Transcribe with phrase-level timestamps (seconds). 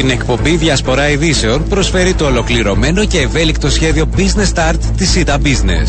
[0.00, 5.88] Την εκπομπή Διασπορά Ειδήσεων προσφέρει το ολοκληρωμένο και ευέλικτο σχέδιο Business Start της ΣΥΤΑ Business.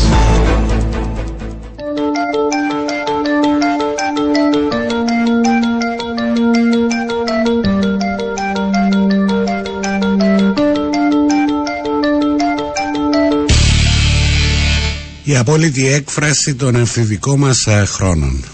[15.22, 18.44] η απόλυτη έκφραση των εμφηβικών μας ε, χρόνων.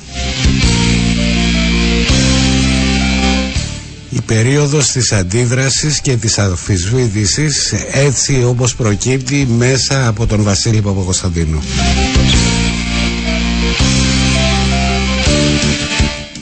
[4.29, 11.63] Περίοδος της αντίδρασης και της αφισβήτησης έτσι όπως προκύπτει μέσα από τον Βασίλη Παπακοσταντίνου.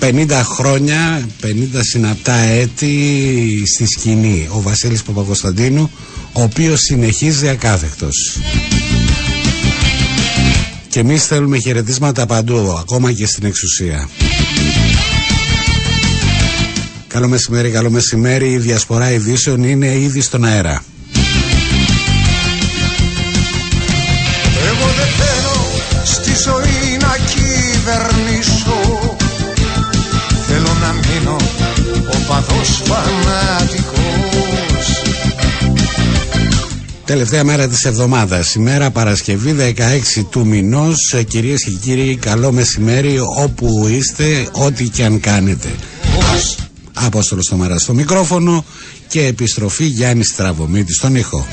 [0.01, 5.91] 50 χρόνια, 50 συναπτά έτη στη σκηνή ο Βασίλης Παπακοσταντίνου
[6.33, 8.39] ο οποίος συνεχίζει ακάθεκτος.
[10.89, 14.09] Και εμείς θέλουμε χαιρετίσματα παντού, ακόμα και στην εξουσία.
[17.17, 18.51] Καλό μεσημέρι, καλό μεσημέρι.
[18.51, 20.83] Η διασπορά ειδήσεων είναι ήδη στον αέρα.
[24.67, 25.57] Εγώ δεν θέλω
[26.05, 28.79] στη ζωή να κυβερνήσω.
[30.47, 31.37] Θέλω να μείνω
[32.13, 33.43] ο παδός φανατικός.
[37.05, 41.13] Τελευταία μέρα της εβδομάδας, ημέρα Παρασκευή 16 του μηνός.
[41.13, 45.69] Ε, Κυρίες και κύριοι καλό μεσημέρι όπου είστε, ό,τι και αν κάνετε
[46.99, 48.65] Απόστολος στο μέρα στο μικρόφωνο
[49.09, 51.47] και επιστροφή Γιάννης Στραβωμίτη στον ήχο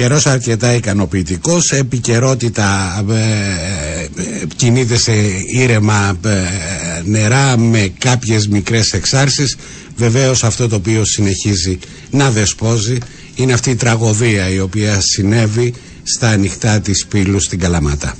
[0.00, 1.70] Καιρός αρκετά ικανοποιητικός.
[1.72, 5.12] Επικαιρότητα ε, ε, κινείται σε
[5.52, 6.30] ήρεμα ε,
[7.04, 9.56] νερά με κάποιες μικρές εξάρσεις.
[9.96, 11.78] Βεβαίως αυτό το οποίο συνεχίζει
[12.10, 12.98] να δεσπόζει
[13.34, 18.14] είναι αυτή η τραγωδία η οποία συνέβη στα ανοιχτά της πύλου στην Καλαμάτα.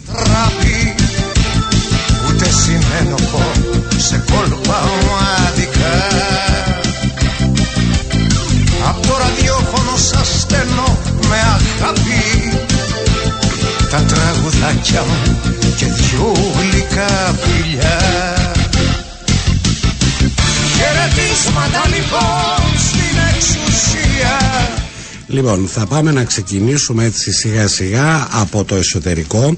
[21.51, 24.39] Χαιρετίσματα λοιπόν στην εξουσία.
[25.27, 29.57] Λοιπόν, θα πάμε να ξεκινήσουμε έτσι σιγά σιγά από το εσωτερικό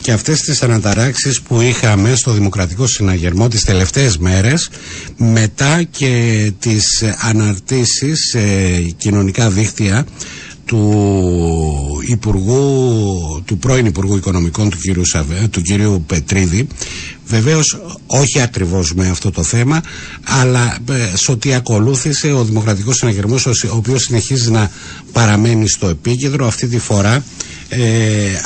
[0.00, 4.70] και αυτές τις αναταράξεις που είχαμε στο Δημοκρατικό Συναγερμό τις τελευταίες μέρες
[5.16, 8.40] μετά και τις αναρτήσεις σε
[8.96, 10.06] κοινωνικά δίκτυα
[10.64, 16.66] του Υπουργού, του πρώην Υπουργού Οικονομικών του κυρίου, Σαβέ, του κυρίου Πετρίδη
[17.26, 19.82] βεβαίως όχι ακριβώς με αυτό το θέμα
[20.22, 24.70] αλλά ε, σε ό,τι ακολούθησε ο Δημοκρατικός Συναγερμός ο οποίος συνεχίζει να
[25.12, 27.24] παραμένει στο επίκεντρο αυτή τη φορά
[27.68, 27.80] ε,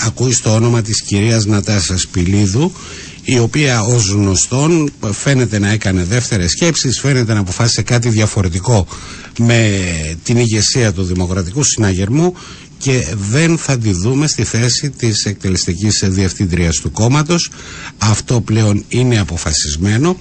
[0.07, 2.73] ακούει στο όνομα της κυρίας Νατάσας Σπιλίδου
[3.29, 8.87] η οποία ως γνωστόν φαίνεται να έκανε δεύτερες σκέψεις, φαίνεται να αποφάσισε κάτι διαφορετικό
[9.39, 9.81] με
[10.23, 12.35] την ηγεσία του Δημοκρατικού Συναγερμού
[12.79, 17.51] και δεν θα τη δούμε στη θέση της εκτελεστικής διευθύντριας του κόμματος.
[17.99, 20.17] Αυτό πλέον είναι αποφασισμένο.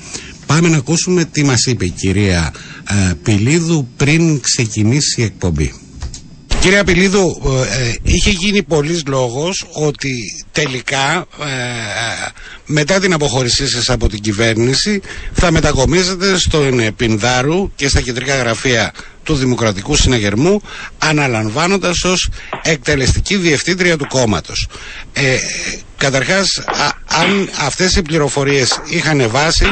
[0.45, 2.53] Πάμε να ακούσουμε τι μας είπε η κυρία
[2.89, 5.73] ε, Πιλίδου πριν ξεκινήσει η εκπομπή.
[6.65, 11.45] Κύριε Απιλίδου, ε, ε, είχε γίνει πολλής λόγος ότι τελικά ε,
[12.65, 15.01] μετά την αποχώρησή σας από την κυβέρνηση
[15.33, 18.93] θα μετακομίζετε στον Πινδάρου και στα κεντρικά γραφεία
[19.25, 20.61] του Δημοκρατικού Συναγερμού
[20.97, 22.29] αναλαμβάνοντας ως
[22.63, 24.67] εκτελεστική διευθύντρια του κόμματος.
[25.13, 25.37] Ε,
[25.97, 26.63] καταρχάς,
[27.05, 29.65] αν αυτές οι πληροφορίες είχαν βάση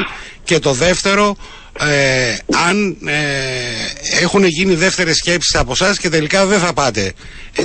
[0.43, 1.35] και το δεύτερο
[1.79, 2.37] ε,
[2.69, 7.13] αν ε, έχουν γίνει δεύτερες σκέψεις από εσάς και τελικά δεν θα πάτε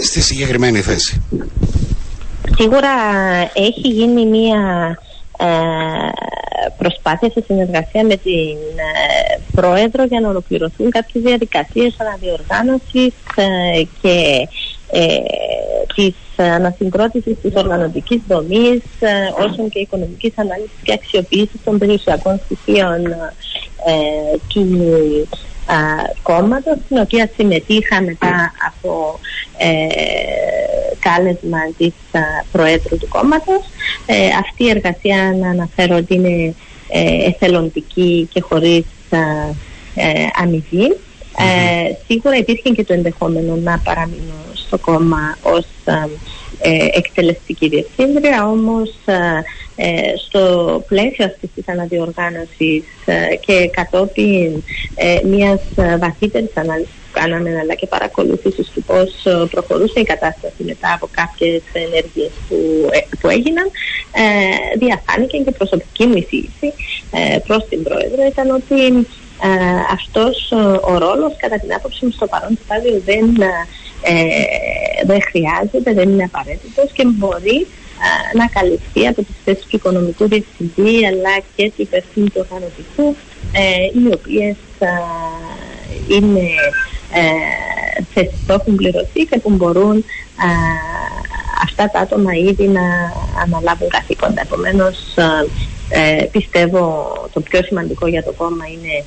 [0.03, 1.23] στη συγκεκριμένη θέση.
[2.57, 2.91] Σίγουρα
[3.55, 4.59] έχει γίνει μία
[5.39, 5.47] ε,
[6.79, 14.49] προσπάθεια σε συνεργασία με την ε, Πρόεδρο για να ολοκληρωθούν κάποιες διαδικασίες αναδιοργάνωσης ε, και
[14.91, 15.17] ε,
[15.95, 19.09] της ανασυγκρότησης της οργανωτικής δομής ε,
[19.49, 23.07] όσων και οικονομικής ανάλυσης και αξιοποίησης των περιουσιακών στοιχείων
[23.87, 25.37] ε, του ε,
[26.23, 29.21] κόμματος στην οποία συμμετείχα μετά από
[29.57, 29.87] ε,
[30.99, 32.21] κάλεσμα της ε,
[32.53, 33.63] Προέδρου του κόμματος.
[34.07, 36.55] Ε, αυτή η εργασία να αναφέρω ότι είναι
[37.27, 38.85] εθελοντική και χωρίς
[40.43, 40.97] αμοιβή.
[41.41, 46.07] Ε, σίγουρα υπήρχε και το ενδεχόμενο να παραμείνω στο κόμμα ως ε,
[46.93, 48.95] εκτελεστική διευθύντρια, όμως
[49.77, 52.85] ε, στο πλαίσιο αυτής της αναδιοργάνωσης
[53.41, 54.63] και κατόπιν
[55.25, 55.61] μιας
[55.99, 61.63] βαθύτερης ανάλυσης που κάναμε αλλά και παρακολουθήσεις του πώς προχωρούσε η κατάσταση μετά από κάποιες
[61.73, 62.57] ενέργειες που,
[63.21, 63.71] που έγιναν
[64.79, 66.73] διαφάνηκε και προσωπική μου εισήγηση
[67.47, 69.07] προς την Πρόεδρο ήταν ότι
[69.43, 69.49] ε,
[69.93, 70.53] αυτός
[70.83, 73.37] ο ρόλος κατά την άποψη μου στο παρόν στάδιο δεν,
[74.03, 77.67] ε, δεν χρειάζεται, δεν είναι απαραίτητος και μπορεί
[78.33, 83.17] ε, να καλυφθεί από τις θέσεις του οικονομικού διευθυντή αλλά και του υπεύθυνου του οργανωτικού
[83.95, 84.57] οι οποίες
[86.09, 86.49] είναι
[88.15, 90.05] θέσεις που έχουν πληρωθεί και που μπορούν
[91.63, 93.13] αυτά τα άτομα ήδη να
[93.43, 94.41] αναλάβουν καθήκοντα.
[94.41, 94.97] Επομένως,
[95.89, 99.05] ε, πιστεύω το πιο σημαντικό για το κόμμα είναι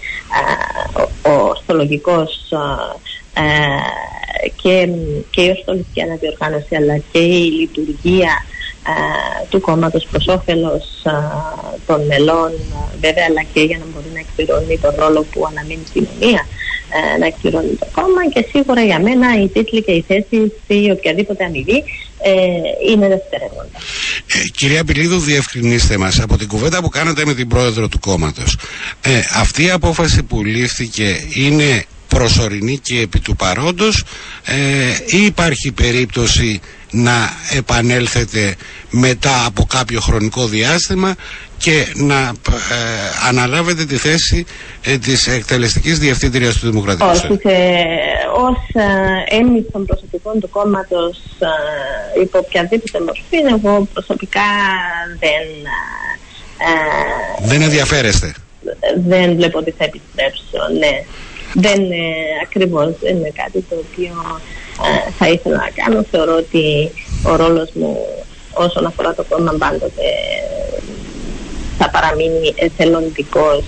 [1.24, 2.58] ο, ο ορθολογικός ε,
[4.62, 4.88] και,
[5.30, 8.46] και η ορθολογική αναδιοργάνωση αλλά και η λειτουργία
[9.50, 10.84] του κόμματος προς όφελος
[11.86, 12.52] των μελών
[13.02, 16.46] βέβαια αλλά και για να μπορεί να εκπληρώνει τον ρόλο που αναμείνει η κοινωνία
[16.94, 20.92] ε, να εκπληρώνει το κόμμα και σίγουρα για μένα οι τίτλοι και οι θέσεις ή
[20.92, 21.84] οποιαδήποτε αμοιβή
[22.24, 22.32] ε,
[22.92, 23.78] είναι δευτερεύοντα.
[24.28, 28.58] Ε, κυρία Πιλίδου, διευκρινίστε μας από την κουβέντα που κάνατε με την πρόεδρο του κόμματος.
[29.02, 34.04] Ε, αυτή η απόφαση που λήφθηκε είναι προσωρινή και επί του παρόντος
[34.46, 36.62] ε, ή υπάρχει περίπτωση
[36.92, 38.56] να επανέλθετε
[38.90, 41.16] μετά από κάποιο χρονικό διάστημα
[41.58, 42.34] και να ε,
[43.28, 44.46] αναλάβετε τη θέση
[44.84, 47.28] ε, της εκτελεστικής διευθύντριας του Δημοκρατικού Όχι,
[48.36, 51.18] ως ε, των προσωπικών του κόμματος
[52.16, 54.50] ε, υπό οποιαδήποτε μορφή εγώ προσωπικά
[55.20, 55.48] δεν
[56.58, 58.34] ε, δεν ενδιαφέρεστε.
[59.08, 61.04] δεν βλέπω ότι θα επιστρέψω ναι
[61.54, 62.04] δεν είναι
[62.44, 64.42] ακριβώς δεν είναι κάτι το οποίο
[65.08, 66.92] ε, θα ήθελα να κάνω θεωρώ ότι
[67.24, 67.98] ο ρόλος μου
[68.54, 70.04] όσον αφορά το κόμμα πάντοτε
[71.78, 73.64] θα παραμείνει εθελοντικός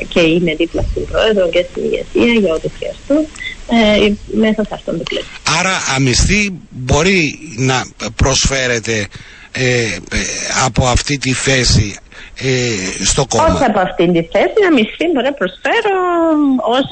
[0.00, 3.26] ε, και είναι δίπλα στην Πρόεδρο και στην ηγεσία για ό,τι χρειαστούν
[3.68, 5.30] ε, μέσα σε αυτόν τον πλαίσιο.
[5.58, 7.86] Άρα αμυστή μπορεί να
[8.16, 9.06] προσφέρεται
[9.52, 9.96] ε,
[10.64, 11.96] από αυτή τη θέση
[12.40, 13.44] ε, στο κόμμα.
[13.44, 15.96] Όχι από αυτήν τη θέση, να μισή μπορεί να προσφέρω
[16.76, 16.88] ως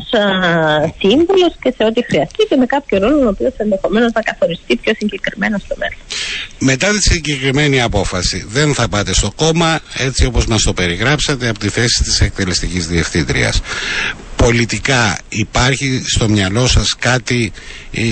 [0.98, 4.92] σύμβουλος και σε ό,τι χρειαστεί και με κάποιο ρόλο ο οποίος ενδεχομένως θα καθοριστεί πιο
[4.98, 5.98] συγκεκριμένα στο μέλλον.
[6.58, 11.58] Μετά τη συγκεκριμένη απόφαση, δεν θα πάτε στο κόμμα έτσι όπως μας το περιγράψατε από
[11.58, 13.60] τη θέση της εκτελεστικής διευθύντριας.
[14.36, 17.52] Πολιτικά υπάρχει στο μυαλό σας κάτι
[17.92, 18.02] ε,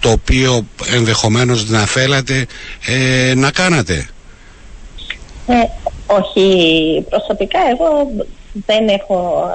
[0.00, 2.46] το οποίο ενδεχομένως να θέλατε
[2.86, 4.08] ε, να κάνατε;
[5.46, 5.54] Ε,
[6.06, 8.10] όχι, προσωπικά εγώ
[8.66, 9.48] δεν έχω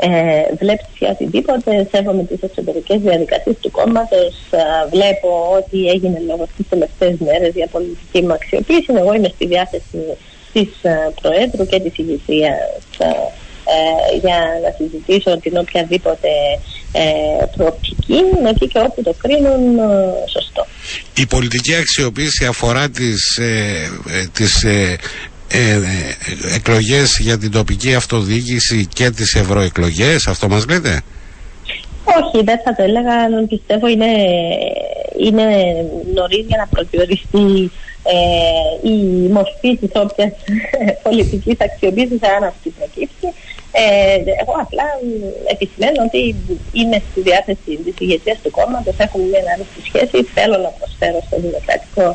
[0.00, 1.88] ε, βλέπει πια οτιδήποτε.
[1.92, 4.34] Σέβομαι τις εξωτερικές διαδικασίες του κόμματος.
[4.50, 8.92] Ε, βλέπω ότι έγινε λόγω στι τελευταίες μέρες για πολιτική μου αξιοποίηση.
[8.96, 9.98] Εγώ είμαι στη διάθεση
[10.52, 12.58] της ε, Προέδρου και της ηγεσίας
[12.98, 13.04] ε,
[13.74, 16.28] ε, για να συζητήσω την οποιαδήποτε
[16.92, 19.78] ε, προοπτική εκεί και όπου το κρίνουν
[20.32, 20.66] σωστό.
[21.16, 23.40] Η πολιτική αξιοποίηση αφορά τις,
[24.32, 24.64] τις
[25.52, 31.02] ε, ε, εκλογές για την τοπική αυτοδιοίκηση και τις ευρωεκλογές, αυτό μας λέτε;
[32.04, 34.12] Όχι, δεν θα το έλεγα, πιστεύω είναι,
[35.18, 35.46] είναι
[36.14, 37.70] νωρίς για να προσδιοριστεί
[38.02, 38.96] ε, η
[39.36, 40.32] μορφή της όποιας
[41.06, 43.28] πολιτικής αξιοποίησης αν αυτή προκύψει.
[43.72, 44.86] Ε, εγώ απλά
[45.52, 46.36] επισημαίνω ότι
[46.72, 51.36] είμαι στη διάθεση της ηγεσίας του κόμματος, έχουμε μια ανάρρωστη σχέση, θέλω να προσφέρω στο
[51.40, 52.06] δημοκρατικό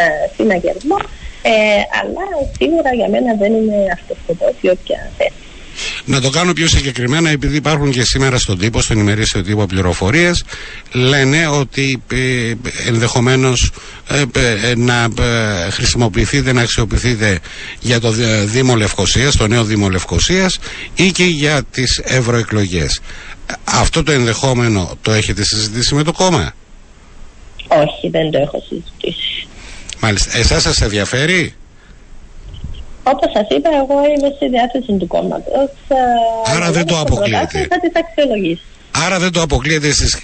[0.00, 0.04] ε,
[0.36, 0.98] συναγερμό
[1.46, 1.52] ε,
[2.00, 2.24] αλλά
[2.58, 4.14] σίγουρα για μένα δεν είναι αυτό
[4.60, 5.44] η όποια θέση.
[6.04, 10.44] Να το κάνω πιο συγκεκριμένα, επειδή υπάρχουν και σήμερα στον τύπο, στον ημερήσιο τύπο πληροφορίες,
[10.92, 12.52] λένε ότι ε,
[12.86, 13.70] ενδεχομένως
[14.08, 14.24] ε,
[14.70, 15.08] ε, να
[15.70, 17.38] χρησιμοποιηθείτε, να αξιοποιηθείτε
[17.80, 18.10] για το
[18.44, 20.58] Δήμο Λευκοσίας, το νέο Δήμο Λευκοσίας
[20.94, 23.00] ή και για τις ευρωεκλογές.
[23.64, 26.54] Αυτό το ενδεχόμενο το έχετε συζητήσει με το κόμμα;
[27.68, 29.46] Όχι, δεν το έχω συζητήσει.
[30.00, 30.38] Μάλιστα.
[30.38, 31.54] Εσάς σας ενδιαφέρει;
[33.02, 35.70] Όπως σας είπα, εγώ είμαι στη διάθεση του κόμματος.
[35.88, 37.66] Ε, Άρα δεν το αποκλείετε.
[37.70, 38.62] Θα τις αξιολογήσω.
[39.06, 40.14] Άρα δεν το αποκλείετε εσείς.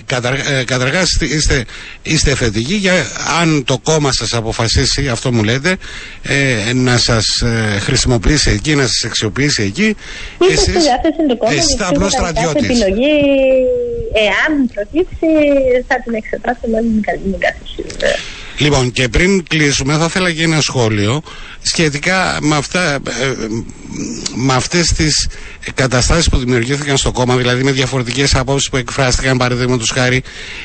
[0.50, 1.64] Ε, καταρχάς είστε,
[2.02, 2.92] είστε θετικοί για
[3.40, 5.76] αν το κόμμα σας αποφασίσει, αυτό μου λέτε,
[6.22, 9.96] ε, να σας ε, χρησιμοποιήσει εκεί, να σας αξιοποιήσει εκεί.
[10.38, 11.64] Είστε εσείς, στη διάθεση του κόμματος.
[11.64, 12.68] Είστε απλώς στρατιώτης.
[12.68, 13.16] επιλογή,
[14.12, 15.26] εάν προκύψει,
[15.86, 17.38] θα την εξετάσουμε με την καλή μου
[18.58, 21.22] Λοιπόν, και πριν κλείσουμε, θα ήθελα και ένα σχόλιο
[21.62, 23.00] σχετικά με, αυτά, ε,
[24.34, 25.28] με αυτές τις
[25.74, 30.22] καταστάσεις που δημιουργήθηκαν στο κόμμα, δηλαδή με διαφορετικές απόψεις που εκφράστηκαν παραδείγματος χάρη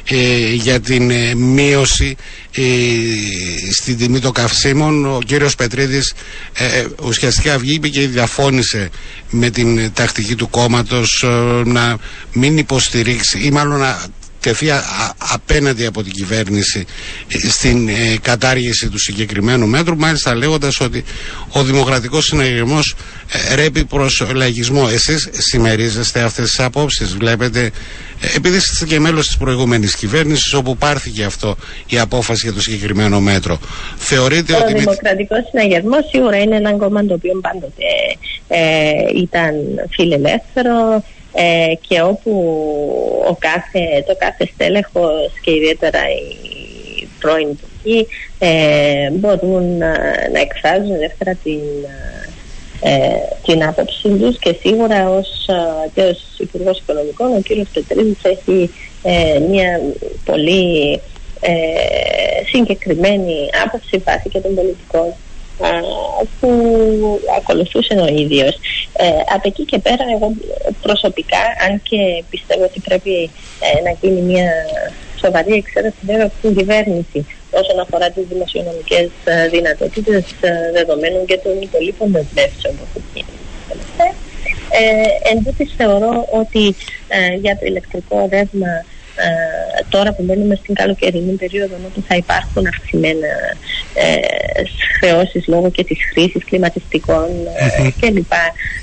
[0.10, 2.16] ε, για την ε, μείωση
[2.52, 2.62] ε,
[3.72, 5.06] στην τιμή των καυσίμων.
[5.06, 6.14] Ο κύριος Πετρίδης
[6.54, 8.90] ε, ουσιαστικά βγήκε και διαφώνησε
[9.30, 11.26] με την τακτική του κόμματος
[11.66, 11.98] να
[12.34, 14.06] μην υποστηρίξει ή μάλλον να
[14.46, 14.68] τεθεί
[15.34, 16.86] απέναντι από την κυβέρνηση
[17.28, 21.04] ε, στην ε, κατάργηση του συγκεκριμένου μέτρου μάλιστα λέγοντας ότι
[21.52, 22.96] ο δημοκρατικός συναγερμός
[23.52, 24.88] ε, ρέπει προς λαϊκισμό.
[24.92, 27.72] Εσείς συμμερίζεστε αυτές τις απόψεις βλέπετε
[28.36, 31.56] επειδή είστε και μέλος της προηγούμενης κυβέρνησης όπου πάρθηκε αυτό
[31.88, 33.60] η απόφαση για το συγκεκριμένο μέτρο.
[33.98, 34.74] Θεωρείτε ο ότι...
[34.74, 37.84] Ο δημοκρατικός συναγερμός σίγουρα είναι ένα κόμμα το οποίο πάντοτε
[38.48, 39.54] ε, ήταν
[39.90, 41.04] φιλελεύθερο
[41.36, 42.32] ε, και όπου
[43.30, 48.08] ο κάθε, το κάθε στέλεχος και ιδιαίτερα οι πρώην υπουργοί
[48.40, 49.92] ε, μπορούν να,
[50.34, 51.62] να εκφράζουν ελεύθερα την,
[52.82, 52.92] ε,
[53.46, 55.46] την άποψή τους και σίγουρα ως,
[55.94, 58.70] και ως Υπουργός Οικονομικών ο κύριος Πετρίδης έχει
[59.04, 59.82] ε, μια
[60.26, 61.02] πολύ
[61.40, 65.14] ε, συγκεκριμένη άποψη βάσει και των πολιτικών
[66.40, 66.50] που
[67.38, 68.60] ακολουθούσε ο ίδιος.
[68.94, 70.34] Ε, από εκεί και πέρα εγώ
[70.82, 74.52] προσωπικά, αν και πιστεύω ότι πρέπει ε, να γίνει μια
[75.22, 81.38] σοβαρή εξέταση βέβαια από την κυβέρνηση όσον αφορά τις δημοσιονομικές ε, δυνατότητες ε, δεδομένων και
[81.38, 83.36] των υπολείπων δεσμεύσεων που έχουν γίνει.
[84.70, 86.76] Ε, εν θεωρώ ότι
[87.08, 88.86] ε, για το ηλεκτρικό ρεύμα
[89.16, 93.28] ε, τώρα που μένουμε στην καλοκαιρινή περίοδο όπου θα υπάρχουν αυξημένα
[93.94, 94.16] ε,
[95.00, 97.28] χρεώσεις λόγω και της χρήσης κλιματιστικών
[97.78, 98.32] ε, κλπ.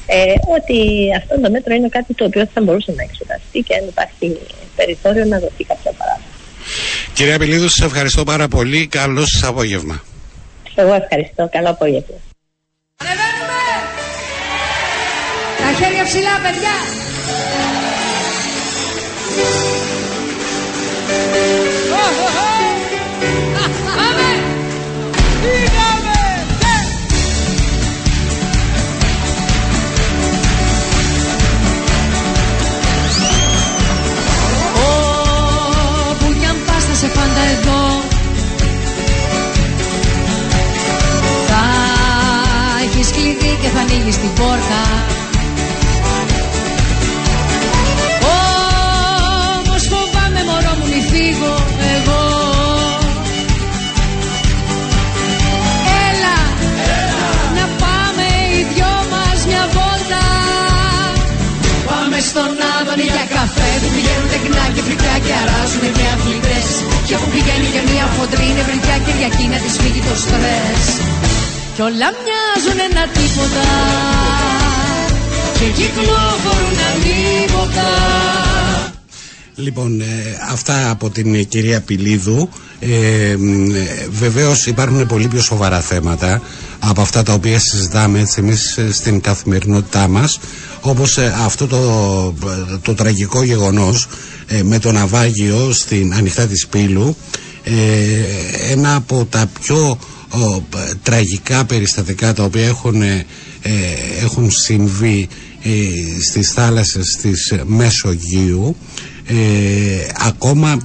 [0.07, 0.79] Ε, ότι
[1.17, 4.39] αυτό το μέτρο είναι κάτι το οποίο θα μπορούσε να εξεταστεί και αν υπάρχει
[4.77, 6.31] περιθώριο να δοθεί κάποια παράδειγμα.
[7.13, 8.87] Κυρία Πελίδου, σας ευχαριστώ πάρα πολύ.
[8.87, 10.03] Καλό σας απόγευμα.
[10.75, 11.49] Εγώ ευχαριστώ.
[11.53, 12.17] Καλό απόγευμα.
[12.97, 13.61] Ανεβαίνουμε!
[15.59, 17.02] Τα χέρια ψηλά, παιδιά!
[43.83, 45.22] Ανοίγεις την πόρτα
[68.21, 70.83] πηγαίνει για μια χοντρή νευρικιά Κυριακή να της φύγει το στρες.
[71.75, 73.67] Κι όλα μοιάζουν ένα τίποτα.
[75.59, 77.91] Και κυκλοφορούν ανίποτα
[79.55, 80.05] Λοιπόν, ε,
[80.51, 82.49] αυτά από την κυρία Πιλίδου.
[82.81, 83.37] Ε,
[84.11, 86.43] βεβαίως υπάρχουν πολύ πιο σοβαρά θέματα
[86.79, 90.39] από αυτά τα οποία συζητάμε έτσι εμείς ε, στην καθημερινότητά μας.
[90.81, 92.35] Όπως ε, αυτό το,
[92.83, 94.09] το τραγικό γεγονός
[94.63, 97.17] με το ναυάγιο στην ανοιχτά της Πύλου
[98.71, 99.99] ένα από τα πιο
[101.03, 103.25] τραγικά περιστατικά τα οποία έχουν, ε,
[104.23, 105.29] έχουν συμβεί
[105.63, 105.71] ε,
[106.31, 108.77] στις θάλασσες της Μεσογείου
[109.27, 109.35] ε,
[110.27, 110.79] ακόμα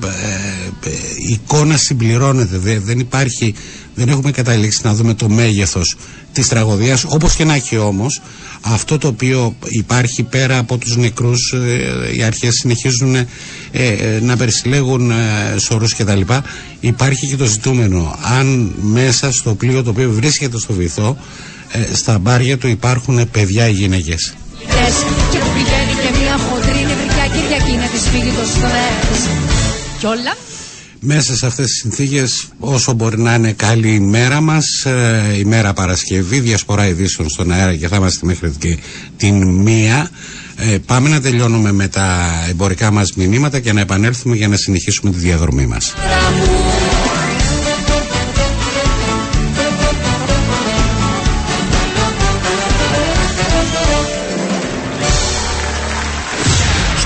[1.27, 2.57] η εικόνα συμπληρώνεται.
[2.79, 3.53] Δεν υπάρχει
[3.96, 5.96] δεν έχουμε καταλήξει να δούμε το μέγεθος
[6.38, 8.22] της τραγωδίας όπως και να έχει όμως
[8.62, 13.25] αυτό το οποίο υπάρχει πέρα από τους νεκρούς ε, οι αρχές συνεχίζουν ε,
[13.72, 15.12] ε, να περισυλλέγουν
[15.58, 16.44] σωρούς και τα λοιπά
[16.79, 18.15] υπάρχει και το ζητούμενο.
[18.39, 21.17] Αν μέσα στο πλοίο το οποίο βρίσκεται στο βυθό
[21.94, 24.34] στα μπάρια του υπάρχουν παιδιά ή γυναίκες.
[25.32, 29.20] Και που πηγαίνει και μια χοντρή νευρικιά Κυριακή να της φύγει το στρες.
[30.00, 30.34] Κι όλα
[31.00, 35.46] μέσα σε αυτές τις συνθήκες όσο μπορεί να είναι καλή η μέρα μας ε, η
[35.46, 38.77] μέρα Παρασκευή διασπορά ειδήσεων στον αέρα και θα είμαστε μέχρι και
[39.18, 40.10] την μία.
[40.56, 45.12] Ε, πάμε να τελειώνουμε με τα εμπορικά μας μηνύματα και να επανέλθουμε για να συνεχίσουμε
[45.12, 45.94] τη διαδρομή μας.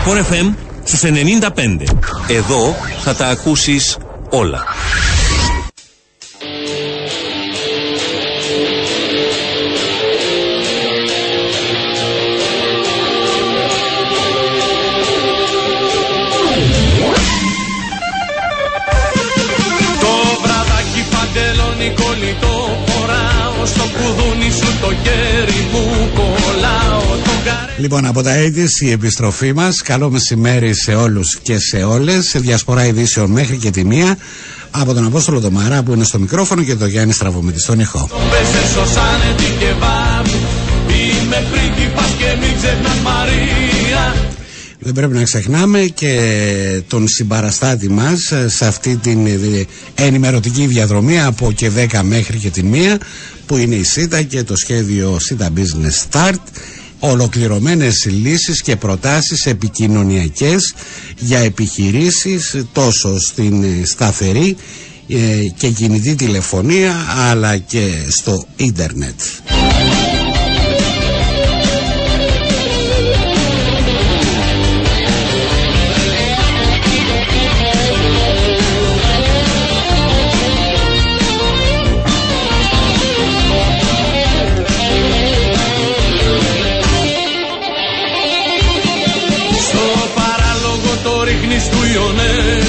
[0.03, 1.83] Sport FM στους 95.
[2.27, 3.98] Εδώ θα τα ακούσεις
[4.29, 4.65] όλα.
[20.00, 26.10] Το βραδάκι παντελόνι κολλητό χωράω στο κουδούνι σου το χέρι μου
[27.77, 29.81] Λοιπόν, από τα AIDS η επιστροφή μας.
[29.81, 32.27] Καλό μεσημέρι σε όλους και σε όλες.
[32.27, 34.17] Σε διασπορά ειδήσεων μέχρι και τη μία.
[34.71, 38.10] Από τον Απόστολο Δωμαρά που είναι στο μικρόφωνο και τον Γιάννη Στραβωμητή στον ηχό.
[38.29, 40.25] Πέσε σωσάνε την κεβάμ
[40.88, 44.15] Είμαι πρίγκιπας και μην ξεχνάς Μαρία
[44.79, 46.13] Δεν πρέπει να ξεχνάμε και
[46.88, 52.50] τον συμπαραστάτη μας ε, σε αυτή την ε, ενημερωτική διαδρομή από και 10 μέχρι και
[52.50, 52.98] τη μία
[53.45, 56.39] που είναι η ΣΥΤΑ και το σχέδιο ΣΥΤΑ Business Start
[57.03, 60.74] ολοκληρωμένες λύσεις και προτάσεις επικοινωνιακές
[61.20, 64.58] για επιχειρήσεις τόσο στην ε, σταθερή
[65.08, 65.15] ε,
[65.58, 69.20] και κινητή τηλεφωνία αλλά και στο ίντερνετ.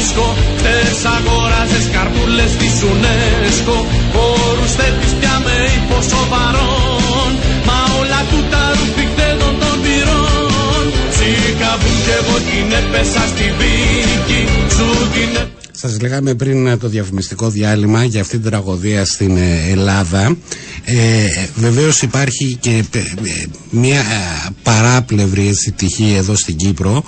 [0.03, 0.29] Ιονέσκο
[0.59, 3.77] Χτες αγόραζες καρτούλες της UNESCO
[4.49, 7.31] Όρους θέτεις πια με υποσοβαρών
[7.69, 10.85] Μα όλα του τα ρουφιχτέδων των πυρών
[11.17, 14.41] Σήκαβουν κι εγώ την έπεσα στη βίκη
[14.77, 19.37] Σου την έπεσα Σας λέγαμε πριν ε, το διαφημιστικό διάλειμμα για αυτή την τραγωδία στην
[19.37, 20.37] ε, Ελλάδα.
[20.85, 23.05] Ε, βεβαίως υπάρχει και ε, ε,
[23.71, 27.05] μια ε, παράπλευρη έτσι, τυχή εδώ στην Κύπρο.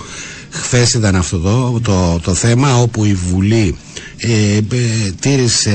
[0.54, 3.76] Χθες ήταν αυτό το, το, το θέμα όπου η Βουλή
[4.16, 4.60] ε, ε,
[5.20, 5.70] τήρησε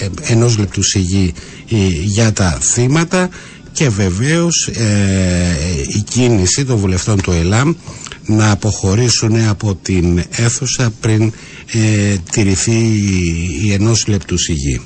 [0.00, 1.32] ε, ενός λεπτού σιγή
[1.70, 3.28] ε, για τα θύματα
[3.72, 5.56] και βεβαίως ε,
[5.88, 7.74] η κίνηση των βουλευτών του ΕΛΑΜ
[8.26, 11.32] να αποχωρήσουν από την αίθουσα πριν
[11.72, 14.80] ε, τηρηθεί η, η ενός λεπτού σιγή.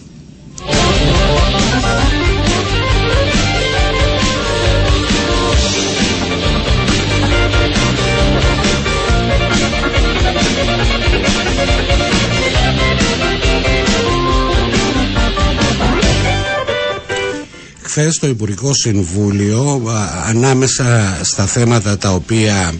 [18.00, 22.72] Χθε το Υπουργικό Συμβούλιο α, ανάμεσα στα θέματα τα οποία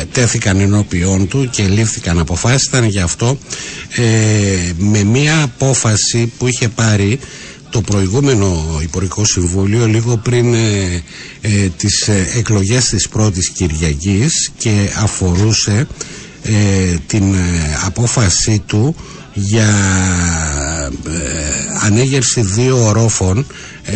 [0.00, 3.38] ε, τέθηκαν ενώπιόν του και λήφθηκαν αποφάσεις ήταν γι' αυτό
[3.96, 4.02] ε,
[4.76, 7.18] με μία απόφαση που είχε πάρει
[7.70, 11.02] το προηγούμενο Υπουργικό Συμβούλιο λίγο πριν ε,
[11.40, 15.86] ε, τις ε, εκλογές της πρώτης Κυριακής και αφορούσε
[16.42, 17.38] ε, την ε,
[17.84, 18.96] απόφασή του
[19.34, 20.65] για ε,
[21.82, 23.46] ανέγερση δύο ορόφων
[23.82, 23.94] ε,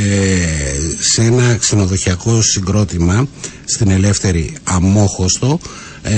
[1.00, 3.28] σε ένα ξενοδοχειακό συγκρότημα
[3.64, 5.60] στην ελεύθερη Αμόχωστο
[6.02, 6.12] ε,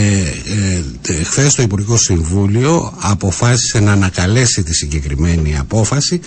[1.08, 6.20] ε, Χθες το Υπουργικό Συμβούλιο αποφάσισε να ανακαλέσει τη συγκεκριμένη απόφαση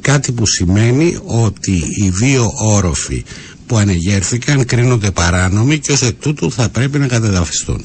[0.00, 3.24] κάτι που σημαίνει ότι οι δύο όροφοι
[3.66, 7.84] που ανεγέρθηκαν κρίνονται παράνομοι και ως εκ τούτου θα πρέπει να κατεδαφιστούν.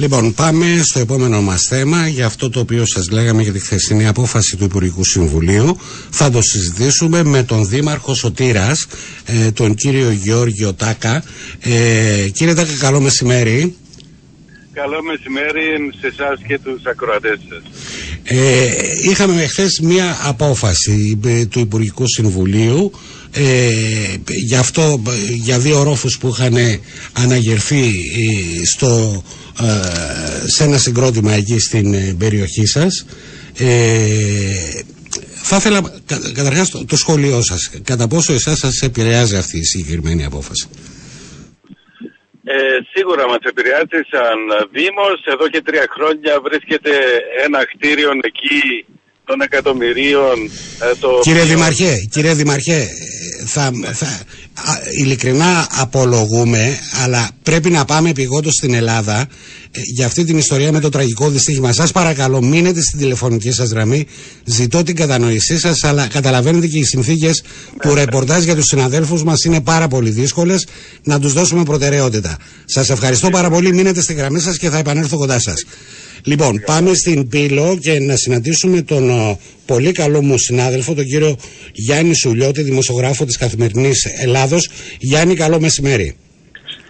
[0.00, 4.06] Λοιπόν, πάμε στο επόμενο μας θέμα για αυτό το οποίο σας λέγαμε για τη χθεσινή
[4.06, 5.78] απόφαση του Υπουργικού Συμβουλίου.
[6.10, 8.86] Θα το συζητήσουμε με τον Δήμαρχο Σωτήρας,
[9.24, 11.24] ε, τον κύριο Γιώργιο Τάκα.
[11.60, 13.74] Ε, κύριε Τάκα, καλό μεσημέρι.
[14.72, 17.62] Καλό μεσημέρι σε εσάς και τους ακροατές σας.
[18.22, 18.68] Ε,
[19.10, 22.92] είχαμε χθες μία απόφαση ε, του Υπουργικού Συμβουλίου
[23.32, 23.70] ε,
[24.46, 25.02] για αυτό,
[25.42, 26.56] για δύο ρόφους που είχαν
[27.12, 29.49] αναγερθεί ε, στο, ε,
[30.46, 33.06] σε ένα συγκρότημα εκεί στην ε, περιοχή σας
[33.58, 34.82] ε,
[35.42, 39.64] θα ήθελα κα, καταρχάς το, το σχόλιο σας κατά πόσο εσάς σας επηρεάζει αυτή η
[39.64, 40.68] συγκεκριμένη απόφαση;
[42.44, 42.54] Ε,
[42.94, 44.38] σίγουρα μας επηρεάζει σαν
[44.72, 45.18] Δήμος.
[45.34, 46.90] Εδώ και τρία χρόνια βρίσκεται
[47.46, 48.84] ένα κτίριο εκεί
[49.24, 50.36] των εκατομμυρίων.
[50.80, 54.18] Ε, το Κύριε οποίο- Δημαρχέ, κύριε Δημαρχέ, ε, θα, θα, α,
[54.98, 60.80] ειλικρινά απολογούμε, αλλά πρέπει να πάμε επιγόντως στην Ελλάδα ε, για αυτή την ιστορία με
[60.80, 61.72] το τραγικό δυστύχημα.
[61.72, 64.06] Σας παρακαλώ, μείνετε στην τηλεφωνική σας γραμμή,
[64.44, 67.42] ζητώ την κατανοησή σας, αλλά καταλαβαίνετε και οι συνθήκες
[67.82, 70.66] του ρεπορτάζ για τους συναδέλφους μας είναι πάρα πολύ δύσκολες,
[71.02, 72.36] να τους δώσουμε προτεραιότητα.
[72.64, 75.64] Σας ευχαριστώ πάρα πολύ, μείνετε στη γραμμή σας και θα επανέλθω κοντά σας.
[76.24, 81.36] Λοιπόν, πάμε στην Πύλο και να συναντήσουμε τον ε, πολύ καλό μου συνάδελφο, τον κύριο
[81.72, 84.68] Γιάννη Σουλιώτη, δημοσιογράφο της Καθημερινής Ελλάδος.
[84.98, 86.16] Γιάννη, καλό μεσημέρι.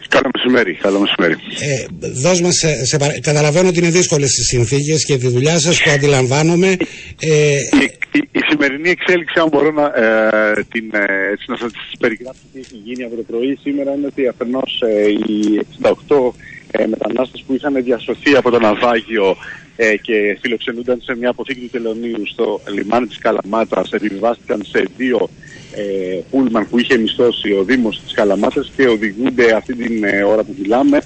[0.09, 0.75] Καλό μεσημέρι.
[0.75, 1.35] Καλό μεσημέρι.
[1.61, 5.59] Ε, δώσ' μας, σε, σε παρα- καταλαβαίνω ότι είναι δύσκολες οι συνθήκες και τη δουλειά
[5.59, 6.77] σας, το αντιλαμβάνομαι.
[7.21, 11.71] Ε, Η, η, η σημερινή εξέλιξη, αν μπορώ να, ε, την, ε, έτσι να σας
[11.99, 16.33] περιγράψω τι έχει γίνει από το πρωί σήμερα, είναι ότι αφενός ε, οι 68
[16.71, 19.37] ε, μετανάστες που είχαν διασωθεί από το ναυάγιο
[19.77, 25.29] ε, και φιλοξενούνταν σε μια αποθήκη του Τελωνίου στο λιμάνι της Καλαμάτας επιβιβάστηκαν σε δύο
[25.75, 30.43] ε, πούλμαν που είχε μισθώσει ο Δήμος της Καλαμάτας και οδηγούνται αυτή την ε, ώρα
[30.43, 30.99] που μιλάμε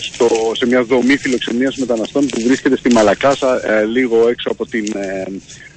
[0.00, 4.84] στο, σε μια δομή φιλοξενίας μεταναστών που βρίσκεται στη Μαλακάσα ε, λίγο έξω από την
[4.96, 5.24] ε,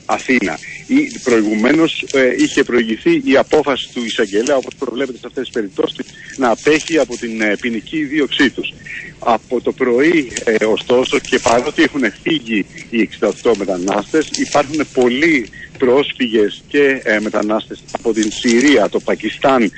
[0.06, 0.58] Αθήνα.
[0.88, 6.06] Ή, προηγουμένως ε, είχε προηγηθεί η απόφαση του εισαγγελέα όπως προβλέπεται σε αυτές τις περιπτώσεις
[6.38, 8.74] να απέχει από την ε, ποινική δίωξή τους.
[9.20, 13.10] Από το πρωί ε, ωστόσο και παρότι έχουν φύγει οι
[13.44, 19.70] 68 μετανάστες υπάρχουν πολλοί πρόσφυγες και ε, μετανάστες από την Συρία, το Πακιστάν ε,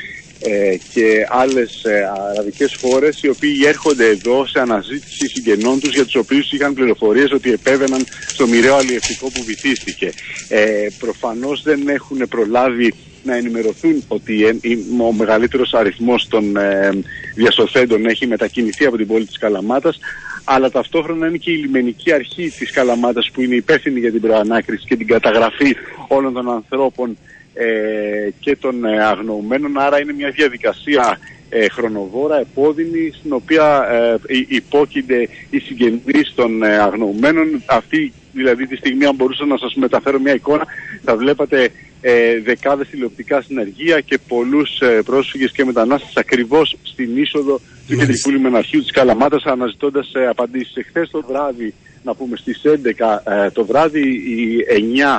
[0.93, 6.15] και άλλες ε, αραβικές χώρες οι οποίοι έρχονται εδώ σε αναζήτηση συγγενών τους για τους
[6.15, 10.11] οποίους είχαν πληροφορίες ότι επέβαιναν στο μοιραίο αλλιευτικό που βυθίστηκε.
[10.49, 12.93] Ε, προφανώς δεν έχουν προλάβει
[13.23, 16.89] να ενημερωθούν ότι ε, η- ο μεγαλύτερος αριθμός των ε,
[17.35, 19.99] διασωθέντων έχει μετακινηθεί από την πόλη της Καλαμάτας
[20.43, 24.85] αλλά ταυτόχρονα είναι και η λιμενική αρχή της Καλαμάτας που είναι υπεύθυνη για την προανάκριση
[24.87, 25.75] και την καταγραφή
[26.07, 27.17] όλων των ανθρώπων
[27.55, 29.79] ε, και των ε, αγνοωμένων.
[29.79, 33.87] Άρα είναι μια διαδικασία ε, χρονοβόρα, επώδυνη, στην οποία
[34.27, 37.63] ε, υ- υπόκεινται οι συγγενείς των ε, αγνοωμένων.
[37.65, 40.65] Αυτή δηλαδή τη στιγμή, αν μπορούσα να σας μεταφέρω μια εικόνα,
[41.03, 41.69] θα βλέπατε
[42.01, 48.29] ε, δεκάδες τηλεοπτικά συνεργεία και πολλούς ε, πρόσφυγες και μετανάστες ακριβώς στην είσοδο του κεντρικού
[48.29, 50.75] λιμεναρχείου της Καλαμάτας αναζητώντας ε, απαντήσεις.
[50.75, 54.65] Εχθές το βράδυ, να πούμε στις 11 ε, το βράδυ, οι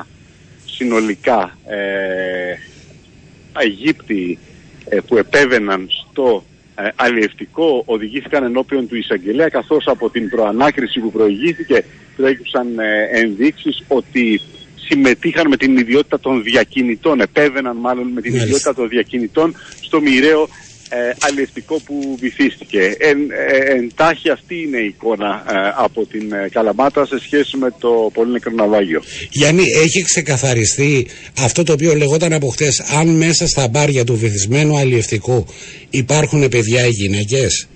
[0.00, 0.06] 9
[0.76, 2.54] συνολικά ε,
[3.62, 4.38] Αιγύπτιοι
[4.88, 11.10] ε, που επέβαιναν στο ε, αλλιευτικό οδηγήθηκαν ενώπιον του εισαγγελέα καθώς από την προανάκριση που
[11.10, 11.84] προηγήθηκε
[12.16, 14.40] προέκυψαν ε, ενδείξεις ότι
[14.88, 18.46] συμμετείχαν με την ιδιότητα των διακινητών, επέβαιναν μάλλον με την Μάλιστα.
[18.46, 20.48] ιδιότητα των διακινητών στο μοιραίο
[20.88, 22.96] ε, αλλιευτικό που βυθίστηκε.
[22.98, 27.70] Εν, ε, εντάχει αυτή είναι η εικόνα ε, από την ε, Καλαμάτα σε σχέση με
[27.78, 29.02] το πολύ νεκρό ναυάγιο.
[29.30, 31.06] Γιάννη, έχει ξεκαθαριστεί
[31.38, 32.80] αυτό το οποίο λεγόταν από χτες.
[32.80, 35.46] Αν μέσα στα μπάρια του βυθισμένου αλλιευτικού
[35.90, 37.68] υπάρχουν παιδιά ή γυναίκες;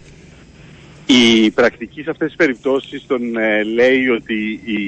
[1.13, 4.79] Η πρακτική σε αυτές τις περιπτώσεις τον ε, λέει ότι οι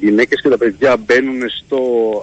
[0.00, 1.78] γυναίκες και τα παιδιά μπαίνουν στο,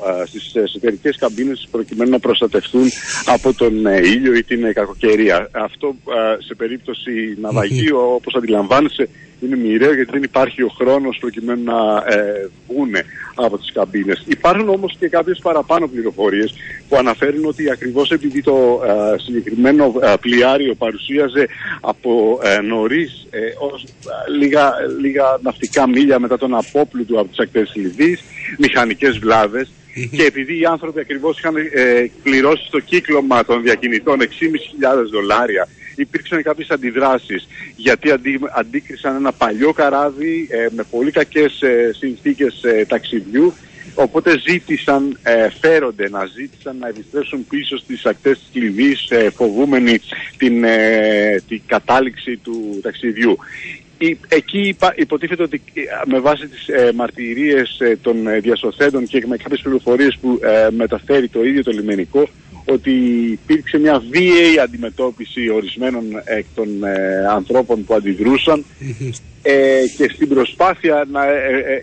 [0.10, 2.90] α, στις εσωτερικές καμπίνες προκειμένου να προστατευτούν
[3.26, 5.50] από τον ε, ήλιο ή την ε, κακοκαιρία.
[5.52, 11.64] Αυτό α, σε περίπτωση ναυαγίου όπως αντιλαμβάνεσαι είναι μοιραίο γιατί δεν υπάρχει ο χρόνος προκειμένου
[11.64, 12.96] να ε, βγουν
[13.36, 14.24] από τις καμπίνες.
[14.28, 16.54] Υπάρχουν όμως και κάποιες παραπάνω πληροφορίες
[16.90, 21.48] που αναφέρουν ότι ακριβώς επειδή το ε, συγκεκριμένο ε, πλοιάριο παρουσίαζε
[21.82, 27.40] από ε, νωρίς ε, ως, ε, λίγα, λίγα ναυτικά μίλια μετά τον απόπλουτο από τις
[27.40, 28.24] ακτές της Λιβύης,
[28.58, 29.70] μηχανικές βλάβες
[30.12, 34.26] και επειδή οι άνθρωποι ακριβώς είχαν ε, πληρώσει στο κύκλωμα των διακινητών 6.500
[35.12, 41.92] δολάρια υπήρξαν κάποιες αντιδράσεις γιατί αντί, αντίκρισαν ένα παλιό καράβι ε, με πολύ κακές ε,
[41.98, 43.54] συνθήκες ε, ταξιδιού
[43.98, 50.00] οπότε ζήτησαν, ε, φέρονται να ζήτησαν να επιστρέψουν πίσω στις ακτές της Λιβύης ε, φοβούμενοι
[50.38, 53.38] την, ε, την κατάληξη του ταξιδιού.
[53.98, 59.06] Η- εκεί υπά- υποτίθεται ότι ε, με βάση τις ε, μαρτυρίες ε, των ε, διασωθέντων
[59.08, 62.30] και με κάποιες πληροφορίες που ε, μεταφέρει το ίδιο το λιμενικό
[62.66, 62.92] ότι
[63.32, 68.66] υπήρξε μια βίαιη αντιμετώπιση ορισμένων εκ των ε, ανθρώπων που αντιδρούσαν
[69.50, 71.36] ε, και στην προσπάθεια να ε,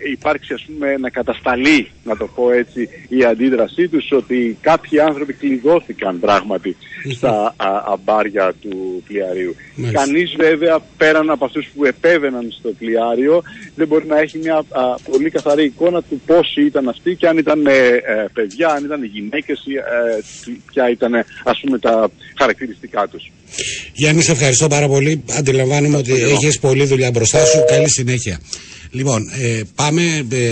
[0.03, 4.99] ε, υπάρξει ας πούμε να κατασταλεί να το πω έτσι η αντίδρασή τους ότι κάποιοι
[4.99, 6.75] άνθρωποι κλειδώθηκαν πράγματι
[7.15, 9.55] στα α, αμπάρια του πλοιαρίου.
[9.75, 9.99] Μάλιστα.
[10.03, 13.43] Κανείς βέβαια πέραν από αυτούς που επέβαιναν στο πλοιάριο
[13.75, 17.37] δεν μπορεί να έχει μια α, πολύ καθαρή εικόνα του πόσοι ήταν αυτοί και αν
[17.37, 18.01] ήταν ε, ε,
[18.33, 23.31] παιδιά, αν ήταν γυναίκες ή, ε, τι- ποια ήταν ε, ας πούμε τα χαρακτηριστικά τους.
[23.93, 25.23] Γιάννη, σε ευχαριστώ πάρα πολύ.
[25.37, 27.54] Αντιλαμβάνομαι ότι έχεις πολλή δουλειά μπροστά σου.
[27.67, 28.39] Καλή συνέχεια.
[28.95, 30.45] Λοιπόν, ε, πάμε ε,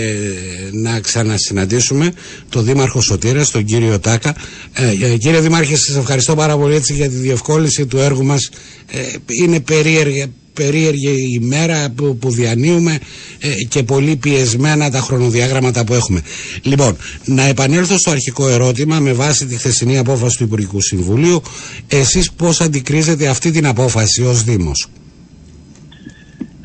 [0.72, 2.12] να ξανασυναντήσουμε
[2.48, 4.36] τον Δήμαρχο Σωτήρας, τον κύριο Τάκα.
[4.72, 8.50] Ε, ε, κύριε Δήμαρχε, σας ευχαριστώ πάρα πολύ έτσι, για τη διευκόλυνση του έργου μας.
[8.92, 8.98] Ε,
[9.42, 12.98] είναι περίεργη, περίεργη η μέρα που, που διανύουμε
[13.38, 16.22] ε, και πολύ πιεσμένα τα χρονοδιάγραμματα που έχουμε.
[16.62, 21.42] Λοιπόν, να επανέλθω στο αρχικό ερώτημα με βάση τη χθεσινή απόφαση του Υπουργικού Συμβουλίου.
[21.88, 24.88] Εσείς πώς αντικρίζετε αυτή την απόφαση ως Δήμος;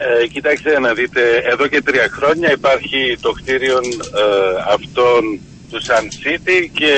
[0.02, 4.26] Ε, κοιτάξτε να δείτε, εδώ και τρία χρόνια υπάρχει το κτίριο ε,
[4.76, 6.94] αυτών του Sun City και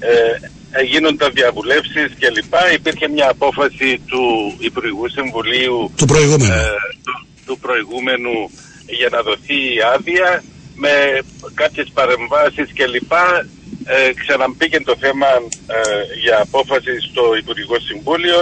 [0.00, 2.72] ε, γίνονταν διαβουλεύσεις και λοιπά.
[2.72, 4.22] Υπήρχε μια απόφαση του
[4.58, 6.52] Υπουργικού Συμβουλίου Του προηγούμενου.
[6.52, 6.66] ε,
[7.04, 8.50] του, του προηγούμενου
[8.98, 10.42] για να δοθεί η άδεια
[10.76, 11.18] με
[11.54, 13.46] κάποιες παρεμβάσεις και λοιπά
[13.84, 15.26] ε, ξαναμπήκε το θέμα
[15.66, 15.80] ε,
[16.24, 18.38] για απόφαση στο Υπουργικό Συμβούλιο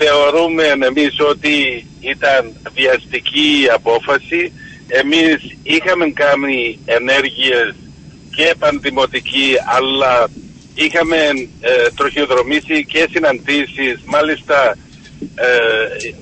[0.00, 4.52] θεωρούμε εμείς ότι ήταν βιαστική η απόφαση
[4.88, 7.74] εμείς είχαμε κάνει ενέργειες
[8.36, 10.28] και πανδημοτική αλλά
[10.74, 11.16] είχαμε
[11.60, 14.76] ε, τροχιοδρομήσει και συναντήσεις μάλιστα
[15.34, 15.48] ε,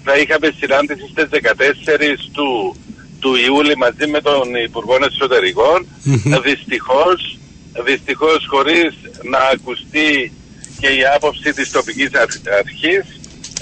[0.05, 2.77] θα είχαμε συνάντηση στις 14 του,
[3.21, 5.87] του Ιούλη μαζί με τον Υπουργό Εσωτερικών.
[6.03, 6.35] Μμμ.
[6.43, 7.39] Δυστυχώς,
[7.85, 10.33] δυστυχώς χωρίς να ακουστεί
[10.81, 12.49] και η άποψη της τοπικής αρχ-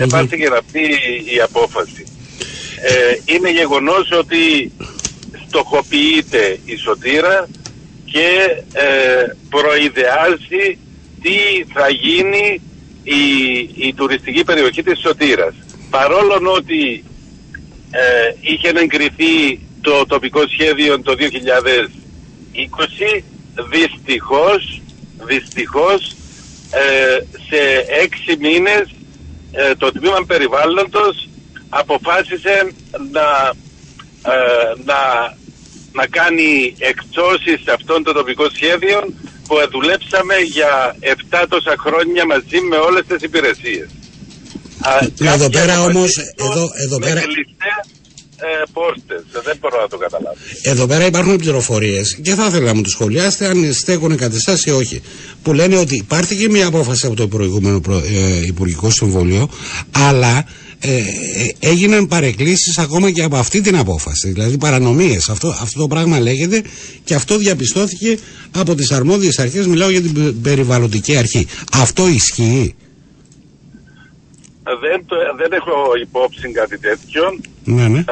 [0.00, 2.04] αρχής επάστηκε αυτή η, η απόφαση.
[2.82, 4.72] Ε, είναι γεγονός ότι
[5.48, 7.48] στοχοποιείται η σωτήρα
[8.04, 8.28] και
[8.72, 10.78] ε, προειδεάζει
[11.22, 12.60] τι θα γίνει
[13.02, 15.54] η, η τουριστική περιοχή της Σωτήρας.
[15.90, 17.04] Παρόλο ότι
[17.90, 21.22] ε, είχε εγκριθεί το τοπικό σχέδιο το 2020,
[23.70, 24.80] δυστυχώς,
[25.26, 26.16] δυστυχώς
[26.70, 28.95] ε, σε έξι μήνες
[29.56, 31.28] ε, το Τμήμα Περιβάλλοντος
[31.68, 32.56] αποφάσισε
[33.16, 33.26] να,
[34.32, 34.36] ε,
[34.84, 35.00] να,
[35.98, 38.98] να κάνει εκπτώσεις σε αυτόν το τοπικό σχέδιο
[39.46, 40.96] που δουλέψαμε για
[41.40, 43.88] 7 τόσα χρόνια μαζί με όλες τις υπηρεσίες.
[44.88, 47.78] Α, Εδώ κάποια πέρα από όμως, αυτές εδώ- εδώ με πέρα- κλειστές,
[48.36, 49.22] ε, πόρτες.
[49.44, 50.36] Δεν μπορώ να το καταλάβω.
[50.62, 54.64] Εδώ πέρα υπάρχουν πληροφορίες και θα ήθελα να μου το σχολιάσετε αν στέκουν κατά εσάς
[54.64, 55.00] ή όχι.
[55.42, 59.48] Που λένε ότι υπάρχει και μια απόφαση από το προηγούμενο προ- ε, Υπουργικό Συμβούλιο,
[59.90, 60.44] αλλά
[60.80, 61.02] ε, ε,
[61.58, 64.30] έγιναν παρεκκλήσεις ακόμα και από αυτή την απόφαση.
[64.30, 65.28] Δηλαδή παρανομίες.
[65.28, 66.62] Αυτό, αυτό το πράγμα λέγεται
[67.04, 68.18] και αυτό διαπιστώθηκε
[68.50, 69.66] από τις αρμόδιες αρχές.
[69.66, 71.46] Μιλάω για την πε- περιβαλλοντική αρχή.
[71.72, 72.74] Αυτό ισχύει.
[74.80, 77.38] Δεν, το- δεν έχω υπόψη κάτι τέτοιο.
[77.64, 77.98] Ναι, ναι.
[77.98, 78.04] Ε,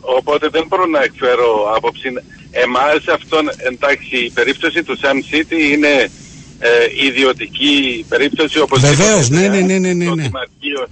[0.00, 2.08] οπότε δεν μπορώ να εκφέρω άποψη.
[2.50, 6.10] Εμάς αυτόν, εντάξει, η περίπτωση του Sun City είναι
[6.58, 6.68] ε,
[7.06, 8.60] ιδιωτική περίπτωση.
[8.60, 10.22] οπωσδήποτε Βεβαίως, ναι, ναι, επηρεάζει ναι, ναι, ναι, το ναι.
[10.22, 10.82] Δημαρχείο.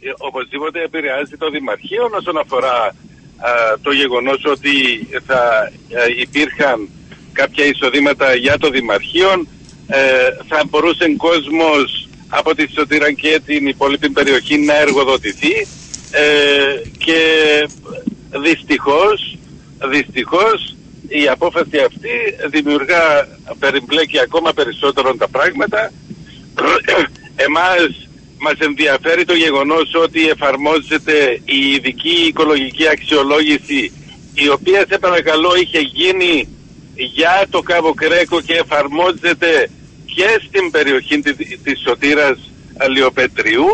[0.00, 3.50] Ε, Οπωσδήποτε επηρεάζει το Δημαρχείο όσον αφορά α,
[3.82, 4.74] το γεγονός ότι
[5.26, 6.88] θα ε, υπήρχαν
[7.32, 9.30] κάποια εισοδήματα για το Δημαρχείο.
[9.86, 9.98] Ε,
[10.48, 15.66] θα μπορούσε κόσμος από τη Σωτήρα και την υπόλοιπη περιοχή να εργοδοτηθεί
[16.10, 17.20] ε, και
[18.42, 19.38] δυστυχώς,
[19.90, 20.76] δυστυχώς
[21.08, 22.10] η απόφαση αυτή
[22.50, 25.92] δημιουργά, περιπλέκει ακόμα περισσότερο τα πράγματα.
[27.46, 28.08] Εμάς
[28.38, 33.92] μας ενδιαφέρει το γεγονός ότι εφαρμόζεται η ειδική οικολογική αξιολόγηση
[34.34, 36.48] η οποία σε παρακαλώ είχε γίνει
[36.94, 39.70] για το Κάβο Κρέκο και εφαρμόζεται
[40.16, 42.38] και στην περιοχή της, της Σωτήρας
[42.84, 43.70] Αλιοπετριού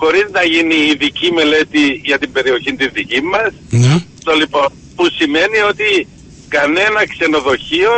[0.00, 3.94] χωρίς να γίνει ειδική μελέτη για την περιοχή της δική μας ναι.
[4.24, 5.88] το λοιπόν, που σημαίνει ότι
[6.56, 7.92] κανένα ξενοδοχείο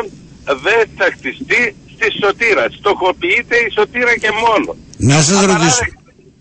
[0.66, 1.62] δεν θα χτιστεί
[1.94, 2.64] στη Σωτήρα.
[2.78, 4.76] Στοχοποιείται η Σωτήρα και μόνο.
[4.96, 5.62] Να σας Απαράδεκτο.
[5.62, 5.84] ρωτήσω,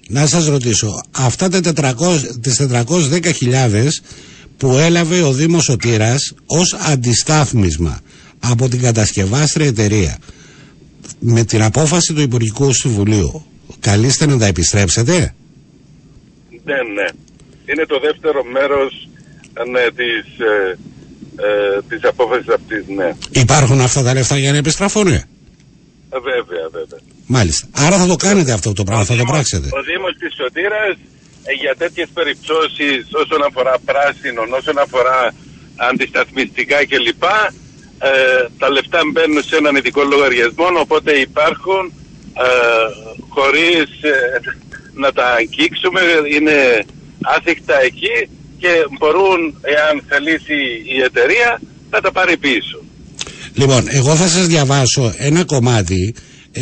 [0.08, 3.88] να σας ρωτήσω, αυτά τα 400, τις 410.000
[4.58, 8.00] που έλαβε ο Δήμος Σωτήρας ως αντιστάθμισμα
[8.40, 10.18] από την κατασκευάστρια εταιρεία
[11.20, 13.46] με την απόφαση του Υπουργικού Συμβουλίου
[13.80, 15.34] καλείστε να τα επιστρέψετε
[16.64, 17.08] Ναι, ναι.
[17.66, 19.08] είναι το δεύτερο μέρος
[19.72, 20.78] ναι, της, ε,
[21.48, 23.10] ε, της απόφασης αυτής, ναι.
[23.42, 25.08] Υπάρχουν αυτά τα λεφτά για να επιστραφούν.
[25.08, 25.14] ε;
[26.16, 27.00] Ε, Βέβαια, βέβαια.
[27.26, 27.68] Μάλιστα.
[27.86, 29.68] Άρα θα το κάνετε αυτό το πράγμα, θα το Δήμος- πράξετε.
[29.80, 30.96] Ο Δήμος της Σωτήρας
[31.50, 35.18] ε, για τέτοιες περιπτώσεις όσον αφορά πράσινον, όσον αφορά
[35.90, 37.24] αντισταθμιστικά κλπ.
[38.10, 41.84] Ε, τα λεφτά μπαίνουν σε έναν ειδικό λογαριασμό, οπότε υπάρχουν
[42.34, 42.48] ε,
[43.30, 44.40] χωρίς ε,
[44.94, 46.02] να τα αγγίξουμε,
[46.36, 46.86] είναι
[47.22, 50.60] άθικτα εκεί και μπορούν, εάν θελήσει
[50.96, 52.80] η εταιρεία, να τα πάρει πίσω.
[53.54, 56.16] Λοιπόν, εγώ θα σας διαβάσω ένα κομμάτι
[56.52, 56.62] ε,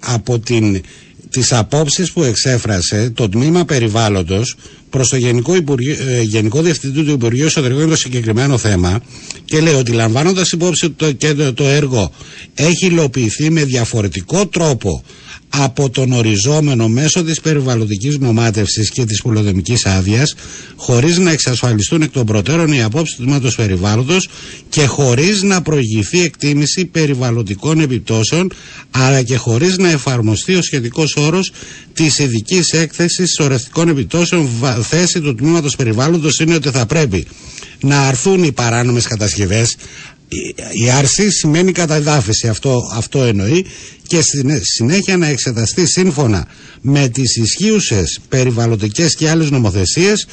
[0.00, 0.82] από την,
[1.30, 4.56] τις απόψεις που εξέφρασε το Τμήμα Περιβάλλοντος
[4.92, 9.00] προς το Γενικό, Υπουργείο, ε, Γενικό Διευθυντή του Υπουργείου Εσωτερικών για το συγκεκριμένο θέμα
[9.44, 12.12] και λέει ότι λαμβάνοντας υπόψη ότι το, και το, το έργο
[12.54, 15.04] έχει υλοποιηθεί με διαφορετικό τρόπο
[15.56, 20.34] από τον οριζόμενο μέσω της περιβαλλοντικής νομάτευσης και της πολυδομικής άδειας
[20.76, 24.28] χωρίς να εξασφαλιστούν εκ των προτέρων οι απόψεις του τμήματος περιβάλλοντος
[24.68, 28.52] και χωρίς να προηγηθεί εκτίμηση περιβαλλοντικών επιπτώσεων
[28.90, 31.52] αλλά και χωρίς να εφαρμοστεί ο σχετικός όρος
[31.94, 37.26] της ειδικής έκθεσης σωρευτικών επιπτώσεων βα- θέση του τμήματος περιβάλλοντος είναι ότι θα πρέπει
[37.80, 39.76] να αρθούν οι παράνομες κατασκευές
[40.32, 43.66] η- η άρση σημαίνει καταδάφιση, αυτό, αυτό εννοεί
[44.06, 46.46] και στη συνέχεια να εξεταστεί σύμφωνα
[46.80, 50.26] με τις ισχύουσες περιβαλλοντικές και άλλες νομοθεσίες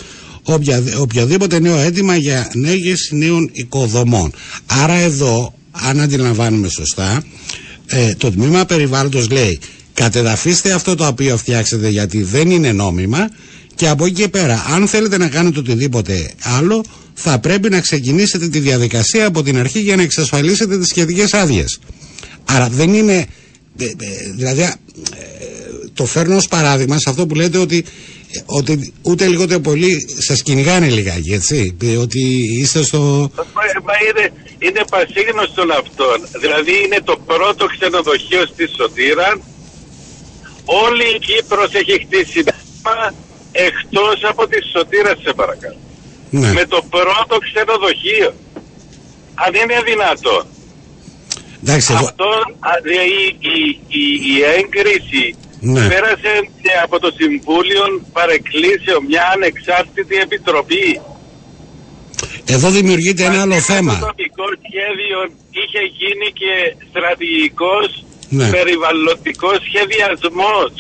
[0.44, 4.32] οποια, οποιοδήποτε νέο αίτημα για νέγες νέων οικοδομών.
[4.66, 7.24] Άρα εδώ, αν αντιλαμβάνουμε σωστά,
[7.86, 9.60] ε, το τμήμα περιβάλλοντος λέει
[9.94, 13.30] κατεδαφίστε αυτό το οποίο φτιάξετε γιατί δεν είναι νόμιμα
[13.76, 16.84] και από εκεί και πέρα αν θέλετε να κάνετε οτιδήποτε άλλο
[17.22, 21.80] θα πρέπει να ξεκινήσετε τη διαδικασία από την αρχή για να εξασφαλίσετε τις σχετικές άδειες.
[22.46, 23.26] Άρα δεν είναι,
[23.78, 23.90] ε, ε,
[24.36, 24.70] δηλαδή ε,
[25.94, 27.86] το φέρνω ως παράδειγμα σε αυτό που λέτε ότι,
[28.32, 32.22] ε, ότι ούτε λιγότερο πολύ σας κυνηγάνε λιγάκι, έτσι, ε, ότι
[32.60, 33.32] είστε στο...
[33.36, 33.44] Μα,
[33.84, 36.28] μα είναι, είναι πασίγνωστον αυτόν.
[36.42, 39.40] Δηλαδή είναι το πρώτο ξενοδοχείο στη Σωτήρα.
[40.66, 42.44] Όλη η Κύπρος έχει χτίσει
[42.84, 43.14] μα,
[43.52, 45.89] εκτός από τη Σωτήρα σε παρακαλώ.
[46.30, 46.52] Ναι.
[46.52, 48.34] Με το πρώτο ξενοδοχείο.
[49.44, 50.44] Αν είναι δυνατόν.
[51.64, 52.30] Εντάξει, εγώ- Αυτό,
[52.70, 53.22] α, δηλαδή,
[53.56, 53.58] η,
[54.02, 55.26] η, η έγκριση
[55.60, 55.88] Ναι.
[55.88, 61.02] πέρασε και από το Συμβούλιο Παρεκκλήσεων μια ανεξάρτητη επιτροπή.
[62.56, 63.94] εδώ δημιουργείται ένα άλλο Μαζί με θέμα.
[64.00, 65.20] Το τοπικό σχέδιο
[65.60, 66.52] είχε γίνει και
[66.90, 67.88] στρατηγικός
[68.30, 68.50] Ναι.
[68.56, 70.72] περιβαλλοντικός σχεδιασμός.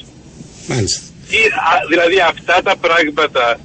[0.68, 1.02] Μάλιστα.
[1.30, 3.60] Τι- α- δηλαδή αυτά τα πράγματα,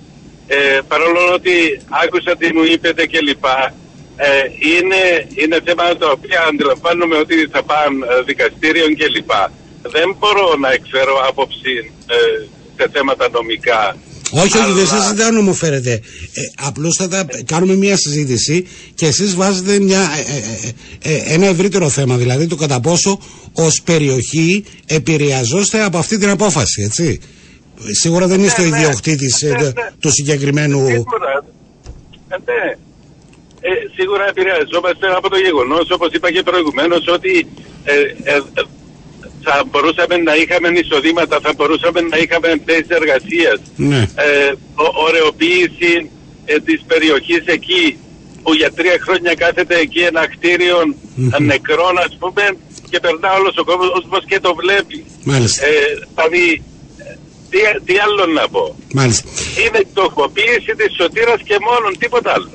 [0.46, 1.54] ε, παρόλο ότι
[2.04, 3.74] άκουσα τι μου είπετε και λοιπά,
[4.16, 4.28] ε,
[4.74, 5.02] είναι,
[5.42, 9.52] είναι θέματα τα οποία αντιλαμβάνομαι ότι θα πάνε ε, δικαστήριων και λοιπά.
[9.82, 11.74] Δεν μπορώ να εκφέρω άποψη
[12.06, 12.16] ε,
[12.76, 13.96] σε θέματα νομικά.
[14.30, 15.92] Όχι, όχι, δεν Αλλά- σας ζητάω να μου φέρετε.
[15.92, 16.00] Ε,
[16.66, 22.46] απλούστατα κάνουμε μια συζήτηση και εσείς βάζετε μια, ε, ε, ε, ένα ευρύτερο θέμα, δηλαδή
[22.46, 23.20] το κατά πόσο
[23.52, 27.20] ως περιοχή επηρεαζόστε από αυτή την απόφαση, έτσι.
[28.00, 28.76] Σίγουρα δεν είστε ο Ναι, ναι.
[28.78, 29.88] ιδιοκτήτης ε, Ναι, του- ναι.
[30.00, 30.86] του συγκεκριμένου...
[30.86, 31.44] Σίγουρα.
[32.28, 32.62] Ε, ναι.
[33.60, 37.46] Ε, σίγουρα επηρεαζόμαστε από το γεγονός, όπως είπα και προηγουμένως, ότι
[37.84, 38.62] ε, ε, ε,
[39.46, 43.58] θα μπορούσαμε να είχαμε εισοδήματα, θα μπορούσαμε να είχαμε θέσεις εργασίας.
[43.76, 44.00] Ναι.
[44.26, 44.50] Ε,
[44.84, 46.10] ο- ωρεοποίηση
[46.44, 47.98] ε, της περιοχής εκεί,
[48.42, 50.78] που για τρία χρόνια κάθεται εκεί ένα κτίριο
[51.14, 51.28] Μμμ.
[51.46, 52.42] νεκρών, ας πούμε,
[52.90, 55.04] και περνά όλος ο κόσμος και το βλέπει.
[55.24, 55.66] Μάλιστα.
[55.66, 55.70] Ε,
[56.14, 56.62] δηλαδή, ε,
[57.54, 59.28] τι, τι άλλο να πω; Μάλιστα.
[59.64, 62.50] Είναι η στοχοποίηση της σωτήρας και μόνον, τίποτα άλλο.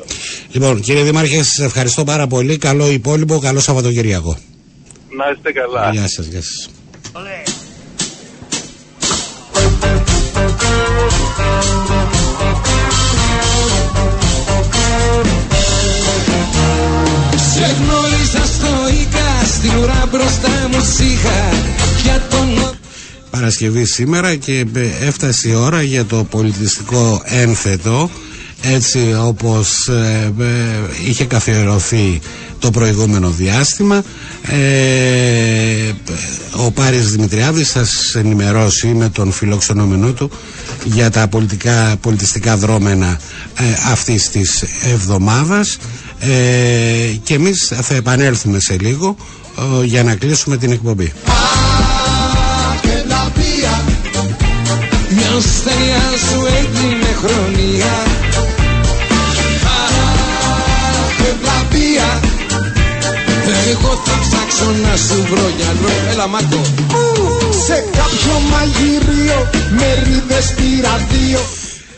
[0.51, 2.57] Λοιπόν, κύριε Δήμαρχε, σας ευχαριστώ πάρα πολύ.
[2.57, 4.37] Καλό υπόλοιπο, καλό Σαββατοκυριακό.
[5.17, 5.89] Να είστε καλά.
[5.91, 6.69] Γεια σας, γεια σας.
[17.53, 21.49] Σε γνώρισα στο Ίκα, στην ουρά μπροστά μου σίχα
[22.03, 22.58] Για τον
[23.31, 28.09] Παρασκευή σήμερα και ε, έφτασε η ώρα για το πολιτιστικό ένθετο
[28.61, 30.45] έτσι όπως ε, ε,
[31.09, 32.19] είχε καθιερωθεί
[32.59, 34.03] το προηγούμενο διάστημα
[34.41, 35.91] ε,
[36.65, 40.31] ο Πάρης Δημητριάδης θα σας ενημερώσει με τον φιλοξενόμενό του
[40.83, 43.19] για τα πολιτικά, πολιτιστικά δρόμενα
[43.59, 44.63] ε, αυτής της
[44.93, 45.77] εβδομάδας
[46.19, 46.29] ε,
[47.23, 49.15] και εμείς θα επανέλθουμε σε λίγο
[49.81, 51.13] ε, για να κλείσουμε την εκπομπή.
[55.39, 57.97] Ασθένεια σου έγινε χρονιά
[61.17, 62.09] και τα βία
[63.71, 65.89] Εγώ θα ψάξω να σου βρω γυαλό.
[66.11, 66.61] Έλα Μάκο.
[67.65, 71.39] Σε κάποιο μαγειρίο με ρίδες πήρα δύο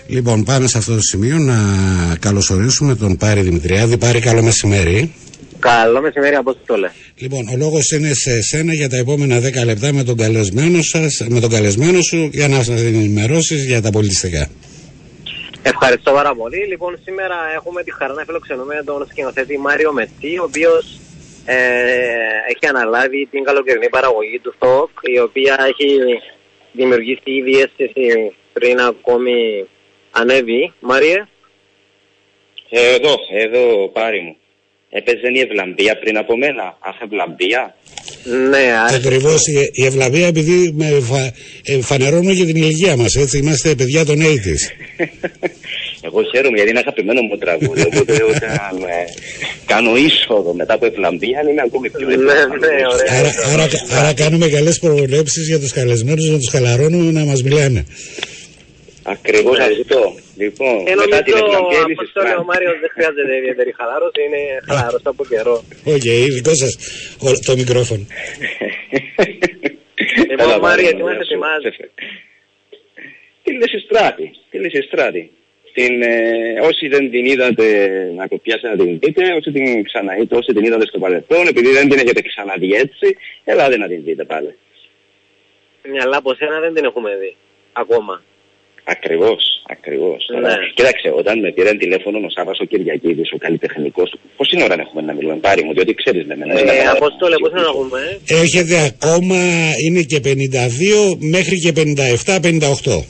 [0.07, 1.55] Λοιπόν, πάμε σε αυτό το σημείο να
[2.19, 3.97] καλωσορίσουμε τον Πάρη Δημητριάδη.
[3.97, 5.11] Πάρη, καλό μεσημέρι.
[5.61, 6.89] Καλό μεσημέρι, από το λέει.
[7.17, 11.25] Λοιπόν, ο λόγος είναι σε σένα για τα επόμενα 10 λεπτά με τον καλεσμένο, σας,
[11.29, 14.49] με τον καλεσμένο σου για να σας ενημερώσεις για τα πολιτιστικά.
[15.63, 16.65] Ευχαριστώ πάρα πολύ.
[16.67, 20.99] Λοιπόν, σήμερα έχουμε τη χαρά να φιλοξενούμε τον σκηνοθέτη Μάριο Μετσί, ο οποίος
[21.45, 21.55] ε,
[22.51, 25.89] έχει αναλάβει την καλοκαιρινή παραγωγή του ΘΟΚ, η οποία έχει
[26.71, 29.67] δημιουργήσει ήδη αίσθηση πριν ακόμη
[30.11, 30.73] ανέβει.
[30.79, 31.25] Μάριε.
[32.69, 34.35] Εδώ, εδώ πάρει μου.
[34.97, 36.77] Έπαιζε η Ευλαμπία πριν από μένα.
[36.79, 37.75] Αχ, Ευλαμπία.
[38.49, 38.65] Ναι,
[38.95, 41.21] Ακριβώς η, η ευλαβία, επειδή με φα,
[41.65, 43.37] ε, φανερώνουμε για την ηλικία μας, έτσι.
[43.37, 44.63] Είμαστε παιδιά των 80's.
[46.07, 47.81] Εγώ χαίρομαι γιατί είναι αγαπημένο μου τραγούδι.
[47.81, 49.03] Οπότε όταν ε,
[49.65, 53.19] κάνω είσοδο μετά από Ευλαμπία είναι ακόμη πιο ναι, ναι, ωραία.
[53.19, 53.67] άρα, άρα,
[53.99, 57.85] άρα κάνουμε καλές προβλέψει για τους καλεσμένους να τους χαλαρώνουμε να μας μιλάνε.
[59.03, 60.15] Ακριβώς αυτό.
[60.37, 64.19] Λοιπόν, Ε, μετά την νομίζω Ευλαμπία από είσαι αυτό ο Μάριος δεν χρειάζεται ιδιαίτερη χαλάρωση,
[64.27, 65.55] είναι χαλαρός από καιρό.
[65.95, 66.71] Οκ, δικό σας
[67.47, 68.05] το μικρόφωνο.
[70.29, 71.75] Λοιπόν, Μάριε, τι μας ετοιμάζεις;
[73.43, 74.27] Τη Λυσιστράτη.
[74.49, 75.23] Τη Λυσιστράτη.
[75.73, 76.15] Την, ε,
[76.69, 77.65] όσοι δεν την είδατε
[78.15, 81.89] να κοπιάσετε να την δείτε, όσοι την ξαναείδατε, όσοι την είδατε στο παρελθόν, επειδή δεν
[81.89, 83.07] την έχετε ξαναδεί έτσι,
[83.43, 84.55] ελάτε να την δείτε πάλι.
[85.91, 87.35] Μυαλά από σένα δεν την έχουμε δει.
[87.73, 88.23] Ακόμα.
[88.83, 90.21] Ακριβώς, ακριβώς.
[90.41, 90.55] Ναι.
[90.73, 95.01] Κοίταξε, όταν με πήραν τηλέφωνο ο Σάβα ο Κυριακίδης, ο καλλιτεχνικός, πόση ώρα να έχουμε
[95.01, 96.53] να μιλούμε, πάρει μου, διότι ξέρεις με μένα.
[96.73, 97.99] Ε, Αποστόλε, πώς να ακούμε.
[98.27, 99.39] ε; Έχετε ακόμα,
[99.85, 103.03] είναι και 52 μέχρι και 57-58.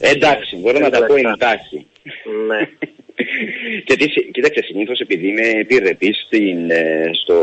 [0.00, 1.86] Εντάξει, μπορώ να τα πω εντάχει.
[2.48, 2.60] Ναι.
[3.84, 6.26] Και τι, συ- κοίταξε, συνήθως επειδή είμαι επιρρεπής
[6.68, 7.36] ε, στο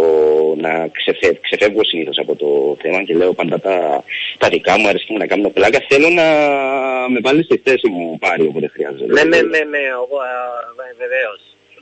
[0.58, 4.04] να ξεφε, ξεφεύγω συνήθως από το θέμα και λέω πάντα τα,
[4.38, 6.24] τα δικά μου, αρέσει μου να κάνω πλάκα, θέλω να
[7.10, 9.06] με βάλεις στη θέση μου πάρει όποτε χρειάζεται.
[9.06, 10.08] Ναι, ναι, ναι, ναι, εγώ
[10.98, 11.40] βεβαίως.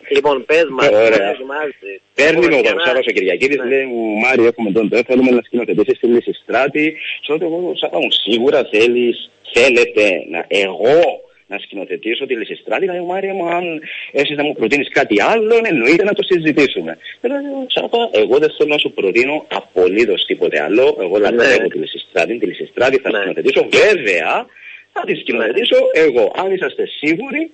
[0.10, 1.10] Λοιπόν, πες μας, τι Ωραία.
[1.10, 1.76] μας ετοιμάζεις.
[2.14, 3.66] Παίρνει με ο Έχουμε και Σάββας ο Κυριακίδης, Ναι.
[3.66, 6.96] λέει μου Μάριο έχουμε τον ΤΕ, θέλουμε να σκηνοθετήσεις στη Λύση Στράτη.
[7.26, 11.00] Σου λέω εγώ Σάββα μου σίγουρα θέλεις, θέλετε να εγώ
[11.48, 12.86] να σκηνοθετήσω τη Λύση Στράτη.
[12.86, 13.82] Λέει Μάρια μου αν
[14.12, 16.98] εσείς να μου προτείνεις κάτι άλλο εννοείται να το συζητήσουμε.
[17.22, 17.38] Λέω
[17.68, 20.98] Σάββα εγώ δεν θέλω να σου προτείνω απολύτως τίποτε άλλο.
[21.02, 23.18] Εγώ λατρεύω τη Λύση Στράτη, τη Λύση Στράτη θα Ναι.
[23.18, 23.68] σκηνοθετήσω.
[23.72, 24.46] Βέβαια
[24.94, 26.32] θα τη σκηνοθετήσω εγώ.
[26.36, 27.52] Αν είσαστε σίγουροι,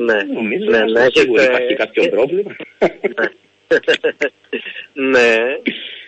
[0.00, 0.22] Ναι.
[0.34, 1.42] νομίζω Ναι, να ναι, είστε έχετε- σίγουροι.
[1.44, 2.56] Υπάρχει κάποιο ε- πρόβλημα.
[4.92, 5.36] Ναι.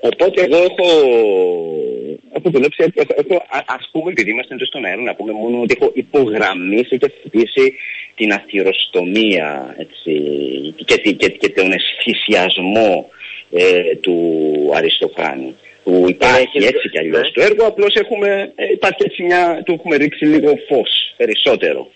[0.00, 0.86] Οπότε εγώ έχω,
[2.32, 5.60] έχω δουλέψει, έχω, έχω, α- ας πούμε επειδή είμαστε εντός στον αέρα, να πούμε μόνο
[5.62, 7.74] ότι έχω υπογραμμίσει και θετήσει
[8.14, 10.12] την αθυροστομία έτσι,
[10.84, 13.10] και, τη- και, και τον αισθησιασμό
[13.50, 14.16] ε, του
[14.74, 15.54] Αριστοφάνη.
[15.84, 17.30] Που υπάρχει έχεις- έτσι κι αλλιώς ναι.
[17.30, 21.90] το έργο, απλώς έχουμε, ε, υπάρχει έτσι μια, του έχουμε ρίξει λίγο φως περισσότερο.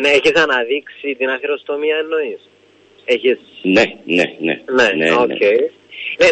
[0.00, 2.48] Ναι, έχεις αναδείξει την αθυροστομία εννοείς.
[3.04, 3.38] Έχεις...
[3.62, 4.60] Ναι, ναι, ναι.
[4.96, 5.26] Ναι, οκ.
[5.28, 5.36] Ναι,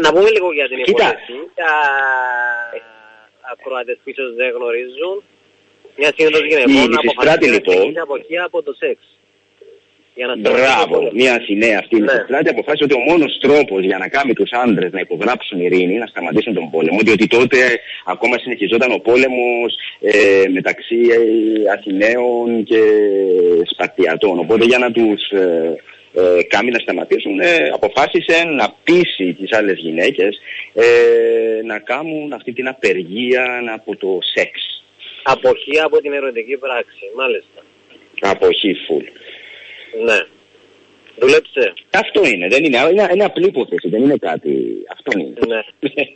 [0.07, 1.07] να πούμε λίγο για την Κοίτα.
[1.09, 1.39] υπόθεση.
[1.61, 1.73] Τα
[3.53, 5.15] ακροατές που ίσως δεν γνωρίζουν.
[6.01, 7.75] Μια σύγκριτος Η γυναικών Λυσιστράτη, αποφασίζει να λοιπόν.
[7.75, 8.99] ξεκινήσει από εκεί από το σεξ.
[10.19, 11.15] Για να σταματήσει ο Μπράβο, πόλεμος.
[11.23, 12.13] μια συνέα αυτή η Ναι.
[12.13, 16.07] Λυσιστράτη αποφάσισε ότι ο μόνος τρόπος για να κάνει τους άντρες να υπογράψουν ειρήνη, να
[16.07, 17.59] σταματήσουν τον πόλεμο, διότι τότε
[18.13, 19.71] ακόμα συνεχιζόταν ο πόλεμος
[20.01, 22.81] ε, μεταξύ ε, Αθηναίων και
[23.73, 24.39] Σπαρτιατών.
[24.39, 25.77] Οπότε για να τους ε,
[26.15, 30.39] ε, κάνει να σταματήσουν, ε, αποφάσισε να πείσει τις άλλες γυναίκες
[30.75, 34.83] ε, να κάνουν αυτή την απεργία από το σεξ.
[35.23, 37.63] Αποχή από την ερωτική πράξη, μάλιστα.
[38.21, 39.05] Αποχή full.
[40.05, 40.19] Ναι.
[41.19, 41.73] Δούλεψε.
[41.91, 45.35] Αυτό είναι, δεν είναι, είναι, είναι απλή υπόθεση, δεν είναι κάτι, αυτό είναι.
[45.47, 45.63] Ναι.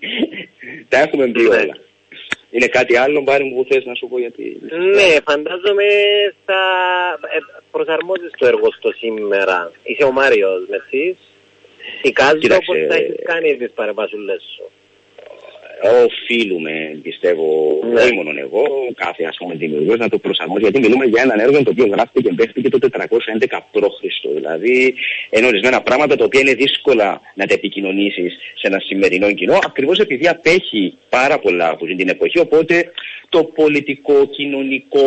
[0.89, 1.49] Τα έχουμε πει Ναι.
[1.49, 1.77] όλα.
[2.51, 4.61] Είναι κάτι άλλο, Μπάρι μου, που θες να σου πω γιατί...
[4.95, 5.85] Ναι, φαντάζομαι
[6.45, 6.61] θα
[7.35, 7.39] ε,
[7.71, 9.73] προσαρμόζεις το έργο στο σήμερα.
[9.83, 11.17] Είσαι ο Μάριος Μεσής.
[12.03, 14.71] Εικάζω Κοίταξε, πως θα έχεις κάνει τις παρεμβάσουλες σου.
[16.05, 18.01] Οφείλουμε, πιστεύω, Ναι.
[18.01, 18.65] όχι μόνο εγώ,
[18.95, 22.29] κάθε ας πούμε δημιουργός να το προσαρμόσει, γιατί μιλούμε για έναν έργο το οποίο γράφτηκε
[22.29, 24.35] και παίχτηκε το 411 π.Χ.
[24.35, 24.95] Δηλαδή,
[25.31, 29.99] είναι ορισμένα πράγματα τα οποία είναι δύσκολα να τα επικοινωνήσεις σε ένα σημερινό κοινό, ακριβώς
[29.99, 32.91] επειδή απέχει πάρα πολλά από την εποχή, οπότε
[33.29, 35.03] το πολιτικό, κοινωνικό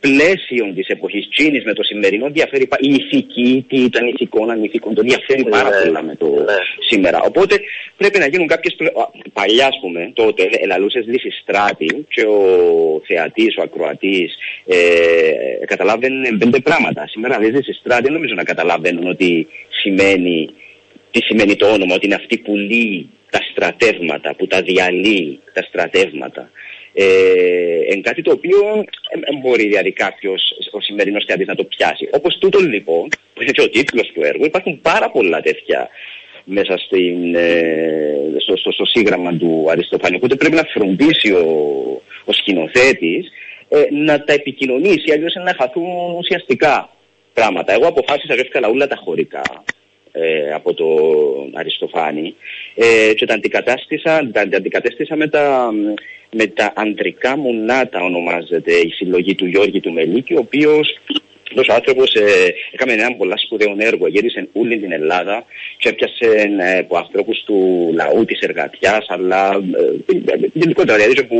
[0.00, 4.92] πλαίσιο της εποχής τσίνης με το σημερινό διαφέρει, πα- η ηθική, τι ήταν ηθικό, ανηθικό,
[4.92, 5.84] το διαφέρει πάρα Ναι.
[5.84, 6.54] πολλά με το Ναι.
[6.88, 7.20] σήμερα.
[7.22, 7.60] Οπότε
[7.96, 8.88] πρέπει να γίνουν κάποιες πλε...
[9.64, 12.40] ας, παλιά, ας πούμε, τότε ελαλούσες λύση στράτη και ο
[13.06, 14.34] θεατής, ο ακροατής
[14.66, 17.06] ε, καταλάβαινε πέντε πράγματα.
[17.08, 19.46] Σήμερα λες λύση στράτη, δεν νομίζω να καταλαβαίνουν ότι
[19.82, 20.50] σημαίνει,
[21.10, 25.62] τι σημαίνει το όνομα, ότι είναι αυτή που λύει τα στρατεύματα, που τα διαλύει τα
[25.62, 26.50] στρατεύματα.
[26.96, 27.06] Ε,
[27.88, 32.08] εν κάτι το οποίο ε, μπορεί δηλαδή κάποιος ο σημερινός θεατής να το πιάσει.
[32.12, 35.88] Όπως τούτο λοιπόν, που είναι και ο τίτλος του έργου, υπάρχουν πάρα πολλά τέτοια
[36.44, 40.16] μέσα στην, ε, στο, στο, στο σύγγραμμα του Αριστοφάνη.
[40.16, 41.46] Οπότε πρέπει να φροντίσει ο,
[42.24, 43.28] ο σκηνοθέτης
[43.68, 46.90] ε, να τα επικοινωνήσει, αλλιώς να χαθούν ουσιαστικά
[47.34, 47.72] πράγματα.
[47.72, 49.42] Εγώ αποφάσισα και έφυγα όλα τα χωρικά
[50.12, 50.86] ε, από το
[51.52, 52.34] Αριστοφάνη
[52.74, 55.70] ε, και τα αντικατάστησα, τα αντικατέστησα με τα,
[56.30, 60.98] με τα αντρικά μουνάτα ονομάζεται η συλλογή του Γιώργη του Μελίκη, ο οποίος
[61.54, 65.44] αυτός ο άνθρωπος ε, έκαμε ένα πολλά σπουδαίο έργο, γύρισε όλη την Ελλάδα
[65.78, 69.60] και έπιασε ε, από ανθρώπους του λαού της εργατιάς, αλλά
[70.06, 71.38] ε, ε γενικότερα δηλαδή από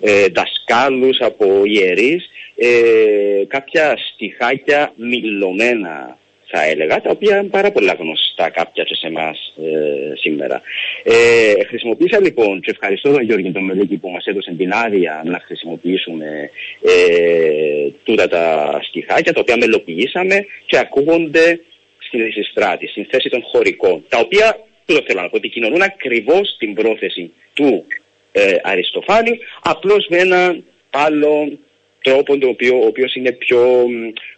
[0.00, 6.18] ε, δασκάλους, από ιερείς, ε, κάποια στιχάκια μιλωμένα
[6.50, 10.62] θα έλεγα, τα οποία είναι πάρα πολλά γνωστά κάποια και σε εμάς ε, σήμερα.
[11.02, 15.40] Ε, χρησιμοποίησα λοιπόν και ευχαριστώ τον Γιώργη τον Μελίκη που μας έδωσε την άδεια να
[15.40, 16.50] χρησιμοποιήσουμε
[16.82, 18.44] ε, τούτα τα
[18.82, 21.60] στοιχάκια, τα οποία μελοποιήσαμε και ακούγονται
[21.98, 26.74] στην Ρησιστράτη, στην θέση των χωρικών, τα οποία, το θέλω να πω, επικοινωνούν ακριβώς την
[26.74, 27.84] πρόθεση του
[28.32, 31.58] ε, Αριστοφάνη, απλώς με έναν άλλο
[32.02, 33.86] τρόπο το οποίο, ο οποίος είναι πιο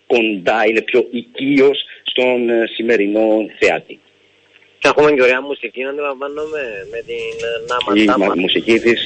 [0.06, 3.26] κοντά, είναι πιο οικείος στον ε, σημερινό
[3.58, 3.98] θεάτη.
[4.78, 8.34] Και έχουμε και ωραία μουσική να αντιλαμβάνομαι με την ε, Νάμα Τάμα.
[8.36, 9.00] Η μουσική της,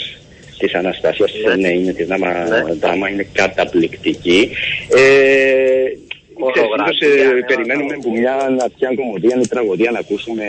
[0.58, 1.54] της Αναστασίας ναι.
[1.54, 2.74] ναι είναι της Νάμα ναι.
[2.74, 4.50] Τάμα, είναι καταπληκτική.
[4.96, 5.84] Ε,
[6.90, 8.36] Ξέρεις, ε, περιμένουμε που μια
[8.76, 10.44] πια κομμωδία, μια τραγωδία να ακούσουμε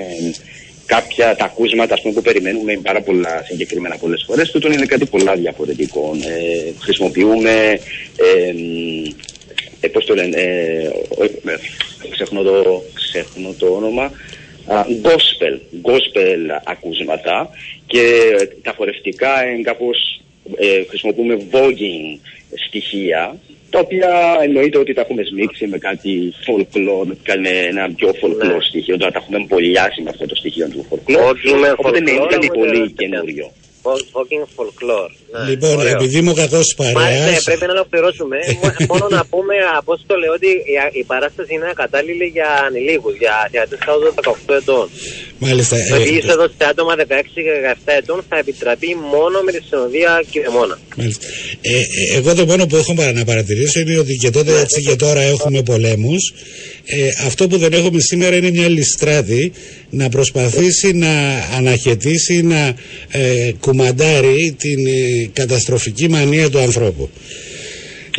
[0.86, 4.52] κάποια τα ακούσματα ας πούμε, που περιμένουμε πάρα πολλά συγκεκριμένα πολλές φορές.
[4.52, 6.16] Τούτον είναι κάτι πολλά διαφορετικό.
[6.24, 7.80] Ε, χρησιμοποιούμε
[8.18, 8.54] ε,
[9.80, 10.84] ε, πώς το λένε, ε,
[11.46, 14.12] ε, ξεχνώ, το, ξεχνώ το όνομα,
[15.04, 17.50] gospel, gospel ακούσματα
[17.88, 18.04] και
[18.62, 20.22] τα χορευτικά είναι κάπως,
[20.56, 22.20] ε, χρησιμοποιούμε voguing
[22.68, 28.56] στοιχεία τα οποία εννοείται ότι τα έχουμε σμίξει με κάτι folklore, με ένα πιο folklore
[28.56, 28.62] ναι.
[28.62, 32.48] στοιχείο, τώρα τα έχουμε εμπολιάσει με αυτό το στοιχείο του folklore, οπότε ναι, είναι κάτι
[32.48, 33.52] πολύ καινούριο.
[34.14, 35.12] Walking folklore.
[35.32, 35.96] Ναι, λοιπόν, ωραίο.
[35.96, 37.26] επειδή είμαι ο κακό παρέα.
[37.26, 38.38] Ναι, πρέπει να ολοκληρώσουμε.
[38.92, 44.00] Μόνο να πούμε, Απόστολε, ότι η, η παράσταση είναι ακατάλληλη για ανηλίκους, για θεατέ κάτω
[44.00, 44.90] των 18 ετών.
[45.40, 45.76] Μάλιστα.
[45.78, 47.02] Δηλαδή, ε, εδώ σε άτομα 16
[47.34, 47.54] και
[47.86, 50.80] 17 ετών θα επιτραπεί μόνο με τη συνοδεία Μόνα.
[50.96, 51.26] Μάλιστα.
[51.62, 54.96] Ε, ε, εγώ το μόνο που έχω να παρατηρήσω είναι ότι και τότε έτσι και
[54.96, 56.34] τώρα έχουμε πολέμους.
[56.90, 59.52] Ε, αυτό που δεν έχουμε σήμερα είναι μια ληστράτη
[59.90, 61.10] να προσπαθήσει να
[61.58, 62.76] αναχαιτήσει, να
[63.12, 64.88] ε, κουμαντάρει την
[65.24, 67.10] ε, καταστροφική μανία του ανθρώπου.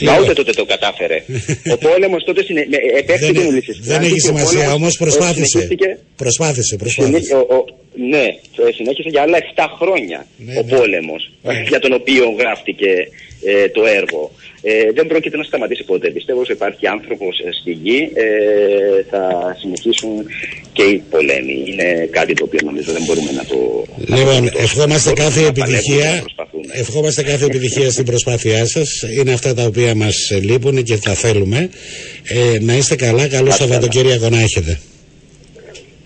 [0.03, 1.23] Μα ούτε τότε το κατάφερε.
[1.75, 2.67] Ο πόλεμος τότε συνε...
[2.99, 3.89] επέφτει την Ουλυσσιστράτη.
[3.89, 5.69] Δεν έχει σημασία, όμως προσπάθησε.
[6.17, 7.35] Προσπάθησε, προσπάθησε.
[7.35, 7.65] Ο, ο,
[8.09, 8.27] ναι,
[8.75, 10.77] συνέχισε για άλλα 7 χρόνια ναι, ο ναι.
[10.77, 11.65] πόλεμος ναι.
[11.69, 13.09] για τον οποίο γράφτηκε
[13.45, 14.31] ε, το έργο
[14.63, 16.11] ε, δεν πρόκειται να σταματήσει ποτέ.
[16.11, 18.25] Πιστεύω ότι υπάρχει άνθρωπος ε, στη γη, ε,
[19.11, 20.27] θα συνεχίσουν
[20.73, 21.65] και οι πολέμοι.
[21.67, 23.85] Είναι κάτι το οποίο νομίζω δεν μπορούμε να το...
[23.97, 26.25] Λοιπόν, ευχόμαστε κάθε επιτυχία,
[26.73, 29.05] ευχόμαστε κάθε επιτυχία στην προσπάθειά σας.
[29.19, 31.71] Είναι αυτά τα οποία μας λείπουν και τα θέλουμε.
[32.25, 34.81] Ε, να είστε καλά, καλό Σαββατοκύριακο να έχετε.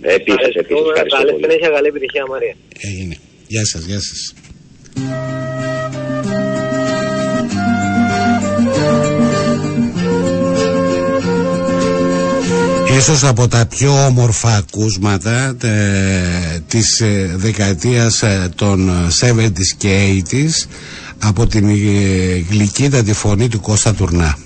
[0.03, 1.59] Επίσης, επίσης, ευχαριστώ πολύ.
[1.59, 2.55] Καλή επιτυχία, Μαρία.
[2.79, 3.17] Έγινε.
[3.47, 4.35] Γεια σας, γεια σας.
[12.99, 18.91] Ίσως από τα πιο όμορφα ακούσματα ε, της ε, δεκαετίας ε, των
[19.21, 20.69] 70s και 80s
[21.19, 21.75] από την ε,
[22.51, 24.39] γλυκύτατη φωνή του Κώστα Τουρνά.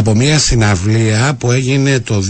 [0.00, 2.22] Από μια συναυλία που έγινε το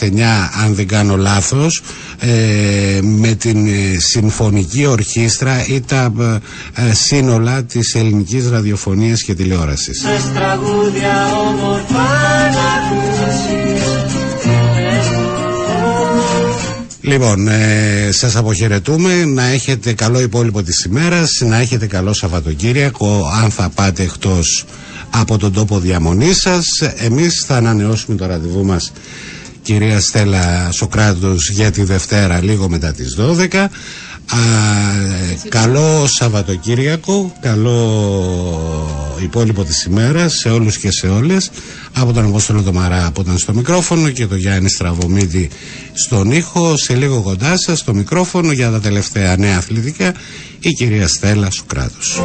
[0.00, 0.20] 2009
[0.64, 1.82] αν δεν κάνω λάθος
[2.18, 6.12] ε, με την ε, Συμφωνική Ορχήστρα ή τα
[6.74, 10.04] ε, σύνολα της ελληνικής ραδιοφωνίας και τηλεόρασης.
[17.00, 19.24] Λοιπόν, ε, σας αποχαιρετούμε.
[19.24, 23.30] Να έχετε καλό υπόλοιπο της ημέρας να έχετε καλό Σαββατοκύριακο.
[23.42, 24.64] Αν θα πάτε εκτός
[25.10, 26.64] από τον τόπο διαμονής σας
[26.96, 28.92] εμείς θα ανανεώσουμε το ραντεβού μας
[29.62, 33.68] κυρία Στέλλα Σοκράτος για τη Δευτέρα λίγο μετά τις 12
[34.30, 34.38] Α,
[35.48, 37.76] καλό Σαββατοκύριακο καλό
[39.22, 41.50] υπόλοιπο της ημέρας σε όλους και σε όλες.
[41.92, 45.50] Από τον Απόστολο Τομαρά που ήταν στο μικρόφωνο και τον Γιάννη Στραβωμίδη
[45.92, 46.76] στον ήχο.
[46.76, 50.14] Σε λίγο κοντά σας στο μικρόφωνο για τα τελευταία νέα αθλητικά
[50.60, 52.20] η κυρία Στέλλα Σοκράτος